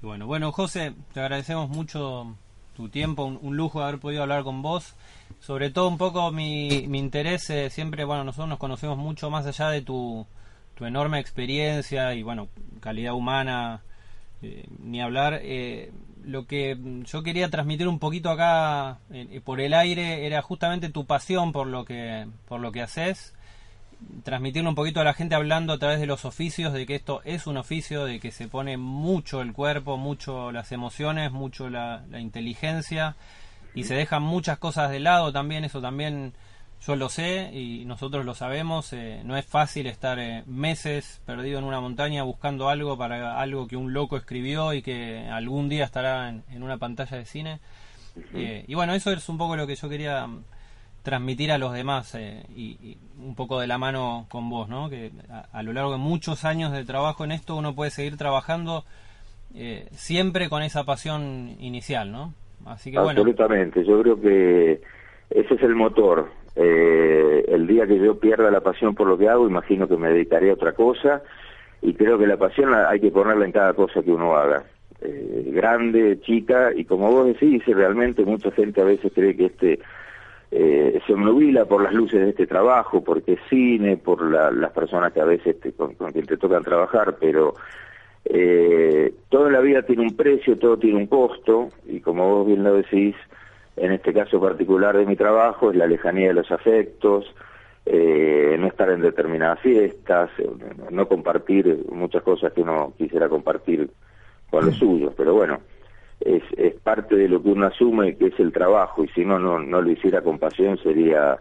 Bueno, 0.00 0.26
bueno, 0.26 0.52
José, 0.52 0.92
te 1.12 1.20
agradecemos 1.20 1.68
mucho 1.68 2.34
tu 2.78 2.88
tiempo, 2.88 3.24
un, 3.24 3.56
lujo 3.56 3.82
haber 3.82 3.98
podido 3.98 4.22
hablar 4.22 4.44
con 4.44 4.62
vos. 4.62 4.94
Sobre 5.40 5.70
todo 5.70 5.88
un 5.88 5.98
poco 5.98 6.30
mi, 6.30 6.86
mi 6.86 7.00
interés, 7.00 7.52
siempre, 7.70 8.04
bueno, 8.04 8.22
nosotros 8.22 8.48
nos 8.48 8.58
conocemos 8.60 8.96
mucho 8.96 9.30
más 9.30 9.46
allá 9.46 9.68
de 9.70 9.82
tu, 9.82 10.24
tu 10.76 10.84
enorme 10.84 11.18
experiencia 11.18 12.14
y, 12.14 12.22
bueno, 12.22 12.46
calidad 12.80 13.14
humana, 13.14 13.82
eh, 14.42 14.64
ni 14.78 15.00
hablar. 15.00 15.40
Eh, 15.42 15.90
lo 16.24 16.46
que 16.46 16.78
yo 17.04 17.24
quería 17.24 17.50
transmitir 17.50 17.88
un 17.88 17.98
poquito 17.98 18.30
acá 18.30 18.98
eh, 19.10 19.40
por 19.44 19.60
el 19.60 19.74
aire 19.74 20.24
era 20.24 20.40
justamente 20.40 20.88
tu 20.88 21.04
pasión 21.04 21.52
por 21.52 21.66
lo 21.66 21.84
que 21.84 22.26
por 22.46 22.60
lo 22.60 22.70
que 22.70 22.82
haces 22.82 23.34
transmitirlo 24.22 24.68
un 24.68 24.74
poquito 24.74 25.00
a 25.00 25.04
la 25.04 25.14
gente 25.14 25.34
hablando 25.34 25.72
a 25.72 25.78
través 25.78 26.00
de 26.00 26.06
los 26.06 26.24
oficios 26.24 26.72
de 26.72 26.86
que 26.86 26.94
esto 26.94 27.20
es 27.24 27.46
un 27.46 27.56
oficio 27.56 28.04
de 28.04 28.20
que 28.20 28.30
se 28.30 28.48
pone 28.48 28.76
mucho 28.76 29.40
el 29.40 29.52
cuerpo 29.52 29.96
mucho 29.96 30.52
las 30.52 30.70
emociones 30.72 31.32
mucho 31.32 31.68
la, 31.68 32.04
la 32.10 32.20
inteligencia 32.20 33.16
y 33.74 33.84
se 33.84 33.94
dejan 33.94 34.22
muchas 34.22 34.58
cosas 34.58 34.90
de 34.90 35.00
lado 35.00 35.32
también 35.32 35.64
eso 35.64 35.80
también 35.80 36.32
yo 36.86 36.96
lo 36.96 37.08
sé 37.08 37.50
y 37.52 37.84
nosotros 37.84 38.24
lo 38.24 38.34
sabemos, 38.34 38.92
eh, 38.92 39.20
no 39.24 39.36
es 39.36 39.44
fácil 39.44 39.86
estar 39.86 40.18
eh, 40.18 40.44
meses 40.46 41.20
perdido 41.26 41.58
en 41.58 41.64
una 41.64 41.80
montaña 41.80 42.22
buscando 42.22 42.68
algo 42.68 42.96
para 42.96 43.40
algo 43.40 43.66
que 43.66 43.76
un 43.76 43.92
loco 43.92 44.16
escribió 44.16 44.72
y 44.72 44.82
que 44.82 45.26
algún 45.30 45.68
día 45.68 45.84
estará 45.84 46.28
en, 46.28 46.62
una 46.62 46.78
pantalla 46.78 47.16
de 47.16 47.24
cine. 47.24 47.60
Eh, 48.34 48.64
y 48.66 48.74
bueno, 48.74 48.94
eso 48.94 49.12
es 49.12 49.28
un 49.28 49.38
poco 49.38 49.56
lo 49.56 49.66
que 49.66 49.76
yo 49.76 49.88
quería 49.88 50.26
mm, 50.26 50.44
transmitir 51.08 51.50
a 51.50 51.58
los 51.58 51.72
demás 51.72 52.16
y, 52.54 52.98
un 53.18 53.34
poco 53.34 53.60
de 53.60 53.66
la 53.66 53.78
mano 53.78 54.26
con 54.28 54.48
vos, 54.48 54.68
¿no? 54.68 54.88
Que 54.88 55.10
a, 55.52 55.62
lo 55.62 55.72
largo 55.72 55.92
de 55.92 55.98
muchos 55.98 56.44
años 56.44 56.72
de 56.72 56.84
trabajo 56.84 57.24
en 57.24 57.32
esto 57.32 57.56
uno 57.56 57.74
puede 57.74 57.90
seguir 57.90 58.16
trabajando 58.16 58.84
siempre 59.92 60.48
con 60.48 60.62
esa 60.62 60.84
pasión 60.84 61.56
inicial, 61.58 62.12
¿no? 62.12 62.34
Así 62.66 62.92
que 62.92 62.98
Absolutamente, 62.98 63.84
yo 63.84 64.00
creo 64.02 64.20
que 64.20 64.80
ese 65.30 65.54
es 65.54 65.62
el 65.62 65.74
motor 65.74 66.28
eh, 66.60 67.44
el 67.46 67.68
día 67.68 67.86
que 67.86 67.98
yo 68.00 68.18
pierda 68.18 68.50
la 68.50 68.60
pasión 68.60 68.96
por 68.96 69.06
lo 69.06 69.16
que 69.16 69.28
hago, 69.28 69.46
imagino 69.46 69.86
que 69.86 69.96
me 69.96 70.08
dedicaré 70.08 70.50
a 70.50 70.54
otra 70.54 70.72
cosa 70.72 71.22
y 71.80 71.94
creo 71.94 72.18
que 72.18 72.26
la 72.26 72.36
pasión 72.36 72.74
hay 72.74 72.98
que 72.98 73.12
ponerla 73.12 73.44
en 73.44 73.52
cada 73.52 73.74
cosa 73.74 74.02
que 74.02 74.10
uno 74.10 74.36
haga. 74.36 74.64
Eh, 75.00 75.50
grande, 75.52 76.18
chica, 76.20 76.72
y 76.74 76.84
como 76.84 77.12
vos 77.12 77.26
decís, 77.28 77.64
realmente 77.64 78.24
mucha 78.24 78.50
gente 78.50 78.80
a 78.80 78.84
veces 78.84 79.12
cree 79.14 79.36
que 79.36 79.46
este 79.46 79.78
eh, 80.50 81.00
se 81.06 81.12
obnubila 81.12 81.66
por 81.66 81.82
las 81.82 81.92
luces 81.92 82.20
de 82.20 82.30
este 82.30 82.46
trabajo, 82.46 83.02
porque 83.04 83.34
es 83.34 83.40
cine, 83.48 83.96
por 83.96 84.22
las 84.22 84.72
personas 84.72 85.12
que 85.12 85.20
a 85.20 85.24
veces 85.24 85.56
con, 85.76 85.94
con, 85.94 86.12
quien 86.12 86.26
te 86.26 86.36
tocan 86.36 86.64
trabajar, 86.64 87.16
pero 87.20 87.54
eh, 88.24 89.12
toda 89.28 89.50
la 89.50 89.60
vida 89.60 89.82
tiene 89.82 90.02
un 90.02 90.16
precio, 90.16 90.58
todo 90.58 90.78
tiene 90.78 90.98
un 90.98 91.06
costo, 91.06 91.68
y 91.86 92.00
como 92.00 92.28
vos 92.28 92.46
bien 92.46 92.64
lo 92.64 92.74
decís, 92.74 93.14
en 93.76 93.92
este 93.92 94.12
caso 94.12 94.40
particular 94.40 94.96
de 94.96 95.06
mi 95.06 95.16
trabajo 95.16 95.70
es 95.70 95.76
la 95.76 95.86
lejanía 95.86 96.28
de 96.28 96.34
los 96.34 96.50
afectos, 96.50 97.34
eh, 97.86 98.56
no 98.58 98.66
estar 98.66 98.90
en 98.90 99.00
determinadas 99.00 99.60
fiestas, 99.60 100.30
eh, 100.38 100.48
no 100.90 101.08
compartir 101.08 101.84
muchas 101.90 102.22
cosas 102.22 102.52
que 102.52 102.60
uno 102.60 102.92
quisiera 102.98 103.28
compartir 103.28 103.88
con 104.50 104.66
los 104.66 104.76
suyos, 104.76 105.14
pero 105.16 105.34
bueno, 105.34 105.60
es, 106.20 106.42
es 106.56 106.74
parte 106.74 107.16
de 107.16 107.28
lo 107.28 107.42
que 107.42 107.48
uno 107.50 107.66
asume 107.66 108.16
que 108.16 108.26
es 108.26 108.38
el 108.38 108.52
trabajo 108.52 109.04
y 109.04 109.08
si 109.08 109.24
no, 109.24 109.38
no, 109.38 109.58
no 109.58 109.80
lo 109.80 109.90
hiciera 109.90 110.22
con 110.22 110.38
pasión 110.38 110.78
sería, 110.82 111.38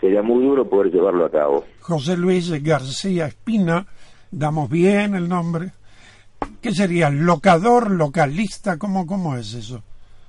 sería 0.00 0.22
muy 0.22 0.44
duro 0.44 0.68
poder 0.68 0.92
llevarlo 0.92 1.24
a 1.24 1.30
cabo. 1.30 1.64
José 1.80 2.16
Luis 2.16 2.50
García 2.62 3.26
Espina 3.26 3.86
damos 4.30 4.70
bien 4.70 5.14
el 5.14 5.28
nombre. 5.28 5.70
¿Qué 6.60 6.72
sería? 6.72 7.10
¿Locador, 7.10 7.90
localista? 7.90 8.78
¿Cómo, 8.78 9.06
cómo 9.06 9.36
es 9.36 9.54
eso? 9.54 9.82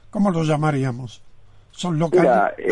¿Cómo 0.10 0.32
lo 0.32 0.44
llamaríamos? 0.44 1.22
¿Son 1.72 1.98
localistas? 2.00 2.54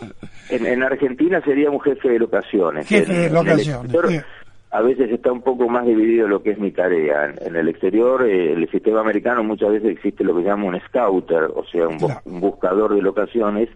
Eh, 0.00 0.08
en, 0.50 0.66
en, 0.66 0.82
Argentina 0.84 1.42
sería 1.44 1.68
un 1.68 1.80
jefe 1.80 2.10
de 2.10 2.20
locaciones. 2.20 2.86
Jefe 2.86 3.12
de 3.12 3.28
locaciones. 3.28 4.24
A 4.70 4.82
veces 4.82 5.10
está 5.10 5.32
un 5.32 5.42
poco 5.42 5.68
más 5.68 5.84
dividido 5.84 6.28
lo 6.28 6.42
que 6.42 6.50
es 6.50 6.58
mi 6.58 6.70
tarea. 6.70 7.34
En, 7.40 7.56
el 7.56 7.68
exterior, 7.68 8.26
eh, 8.26 8.52
el 8.52 8.70
sistema 8.70 9.00
americano 9.00 9.42
muchas 9.42 9.70
veces 9.70 9.90
existe 9.90 10.22
lo 10.22 10.34
que 10.36 10.42
se 10.42 10.48
llama 10.48 10.66
un 10.66 10.80
scouter, 10.80 11.50
o 11.54 11.64
sea, 11.64 11.88
un, 11.88 11.98
un 12.24 12.40
buscador 12.40 12.94
de 12.94 13.02
locaciones 13.02 13.68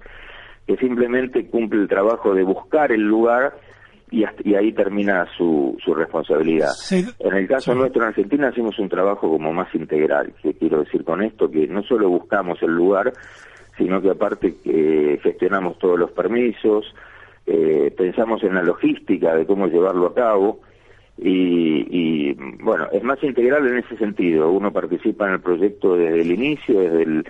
que 0.67 0.77
simplemente 0.77 1.47
cumple 1.47 1.83
el 1.83 1.89
trabajo 1.89 2.35
de 2.35 2.43
buscar 2.43 2.93
el 2.93 3.03
lugar 3.03 3.55
y, 4.11 4.25
y 4.45 4.55
ahí 4.55 4.73
termina 4.73 5.27
su, 5.37 5.77
su 5.85 5.95
responsabilidad. 5.95 6.71
En 7.19 7.35
el 7.35 7.49
caso 7.49 7.75
nuestro 7.75 8.03
en 8.03 8.09
Argentina 8.09 8.49
hacemos 8.49 8.79
un 8.79 8.89
trabajo 8.89 9.29
como 9.29 9.53
más 9.53 9.75
integral. 9.75 10.33
¿Qué 10.43 10.55
quiero 10.55 10.81
decir 10.81 11.05
con 11.05 11.23
esto? 11.23 11.51
Que 11.51 11.67
no 11.67 11.83
solo 11.83 12.09
buscamos 12.09 12.63
el 12.63 12.71
lugar, 12.71 13.13
sino 13.77 14.01
que 14.01 14.11
aparte 14.11 14.55
que 14.63 15.19
gestionamos 15.23 15.79
todos 15.79 15.99
los 15.99 16.13
permisos, 16.13 16.95
eh, 17.47 17.93
pensamos 17.97 18.43
en 18.45 18.55
la 18.55 18.63
logística 18.63 19.35
de 19.35 19.47
cómo 19.47 19.67
llevarlo 19.67 20.07
a 20.07 20.15
cabo. 20.15 20.61
Y, 21.17 21.87
y, 21.91 22.33
bueno, 22.63 22.89
es 22.93 23.03
más 23.03 23.23
integral 23.23 23.67
en 23.67 23.79
ese 23.79 23.97
sentido. 23.97 24.51
Uno 24.51 24.73
participa 24.73 25.27
en 25.27 25.35
el 25.35 25.41
proyecto 25.41 25.97
desde 25.97 26.21
el 26.21 26.33
inicio, 26.33 26.81
desde 26.81 27.03
el 27.03 27.25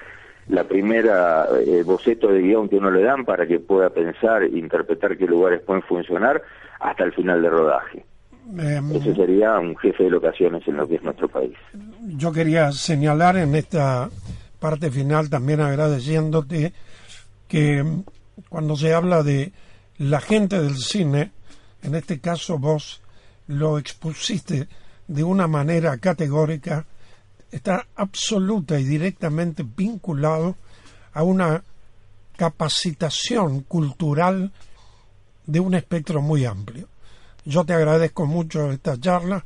la 0.49 0.65
primera 0.65 1.47
eh, 1.67 1.83
boceto 1.85 2.29
de 2.29 2.43
guion 2.43 2.69
que 2.69 2.77
uno 2.77 2.91
le 2.91 3.03
dan 3.03 3.25
para 3.25 3.47
que 3.47 3.61
pueda 3.61 3.91
pensar 3.91 4.43
e 4.43 4.59
interpretar 4.59 5.17
qué 5.17 5.27
lugares 5.27 5.63
pueden 5.63 5.83
funcionar 5.83 6.43
hasta 6.81 7.05
el 7.05 7.13
final 7.13 7.41
de 7.41 7.49
rodaje. 7.49 8.05
Em, 8.59 8.95
Ese 8.95 9.15
sería 9.15 9.59
un 9.59 9.75
jefe 9.77 10.05
de 10.05 10.11
locaciones 10.11 10.67
en 10.69 10.77
lo 10.77 10.87
que 10.87 10.97
es 10.97 11.03
nuestro 11.03 11.29
país. 11.29 11.57
Yo 12.03 12.31
quería 12.31 12.73
señalar 12.73 13.37
en 13.37 13.55
esta 13.55 14.11
parte 14.61 14.91
final 14.91 15.31
también 15.31 15.61
agradeciéndote 15.61 16.73
que 17.49 17.83
cuando 18.51 18.77
se 18.77 18.93
habla 18.93 19.23
de 19.23 19.53
la 19.97 20.21
gente 20.21 20.61
del 20.61 20.77
cine, 20.77 21.31
en 21.83 21.95
este 21.95 22.21
caso 22.21 22.59
vos 22.59 23.03
lo 23.47 23.79
expusiste 23.79 24.69
de 25.07 25.25
una 25.25 25.47
manera 25.47 25.99
categórica 25.99 26.87
está 27.51 27.87
absoluta 27.95 28.81
y 28.81 28.85
directamente 28.85 29.65
vinculado 29.65 30.57
a 31.13 31.23
una 31.23 31.63
capacitación 32.37 33.61
cultural 33.61 34.53
de 35.47 35.61
un 35.61 35.75
espectro 35.75 36.21
muy 36.21 36.45
amplio. 36.45 36.89
Yo 37.45 37.65
te 37.65 37.75
agradezco 37.75 38.27
mucho 38.27 38.73
esta 38.73 38.99
charla 38.99 39.45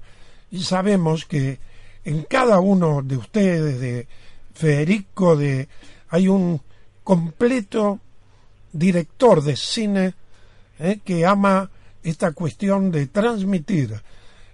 y 0.51 0.63
sabemos 0.63 1.27
que 1.27 1.59
en 2.05 2.23
cada 2.23 2.61
uno 2.61 3.03
de 3.03 3.17
ustedes, 3.17 3.81
de 3.81 4.09
Federico, 4.55 5.37
de 5.37 5.69
hay 6.09 6.29
un 6.29 6.63
completo 7.05 8.01
director 8.73 9.43
de 9.43 9.57
cine 9.57 10.15
eh, 10.79 11.01
que 11.05 11.27
ama 11.27 11.71
esta 12.03 12.33
cuestión 12.33 12.91
de 12.91 13.07
transmitir 13.07 13.95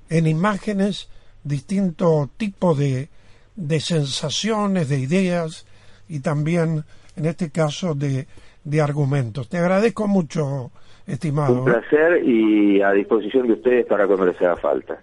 en 0.08 0.26
imágenes 0.26 1.08
distinto 1.42 2.30
tipo 2.36 2.74
de 2.74 3.08
de 3.56 3.80
sensaciones, 3.80 4.88
de 4.88 4.98
ideas 4.98 5.66
y 6.08 6.20
también, 6.20 6.84
en 7.16 7.26
este 7.26 7.50
caso, 7.50 7.94
de, 7.94 8.26
de 8.64 8.80
argumentos. 8.80 9.48
Te 9.48 9.58
agradezco 9.58 10.06
mucho, 10.06 10.70
estimado. 11.06 11.60
Un 11.60 11.64
placer 11.64 12.24
y 12.24 12.82
a 12.82 12.92
disposición 12.92 13.46
de 13.46 13.54
ustedes 13.54 13.86
para 13.86 14.06
cuando 14.06 14.26
les 14.26 14.40
haga 14.40 14.56
falta. 14.56 14.98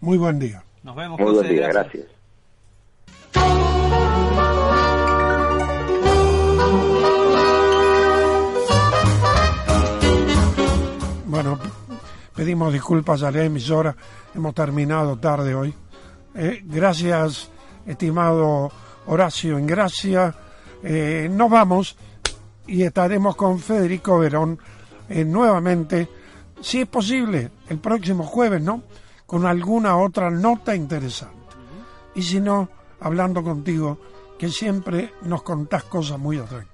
Muy 0.00 0.18
buen 0.18 0.38
día. 0.38 0.62
Nos 0.82 0.94
vemos. 0.96 1.18
Muy 1.18 1.32
buen 1.32 1.48
día, 1.48 1.68
gracias. 1.68 2.06
Bueno, 11.26 11.58
pedimos 12.34 12.72
disculpas 12.72 13.22
a 13.22 13.30
la 13.30 13.44
emisora, 13.44 13.94
hemos 14.34 14.54
terminado 14.54 15.16
tarde 15.18 15.54
hoy. 15.54 15.74
Eh, 16.34 16.62
gracias 16.64 17.48
estimado 17.86 18.70
Horacio 19.06 19.58
Ingracia. 19.58 20.34
Eh, 20.82 21.28
nos 21.30 21.50
vamos 21.50 21.96
y 22.66 22.82
estaremos 22.82 23.36
con 23.36 23.58
Federico 23.58 24.18
Verón 24.18 24.58
eh, 25.08 25.24
nuevamente, 25.24 26.08
si 26.60 26.80
es 26.80 26.88
posible, 26.88 27.50
el 27.68 27.78
próximo 27.78 28.24
jueves, 28.24 28.60
¿no? 28.60 28.82
Con 29.26 29.46
alguna 29.46 29.96
otra 29.96 30.30
nota 30.30 30.74
interesante. 30.74 31.34
Y 32.14 32.22
si 32.22 32.40
no, 32.40 32.68
hablando 33.00 33.42
contigo, 33.42 33.98
que 34.38 34.48
siempre 34.48 35.12
nos 35.22 35.42
contás 35.42 35.84
cosas 35.84 36.18
muy 36.18 36.38
atractivas. 36.38 36.73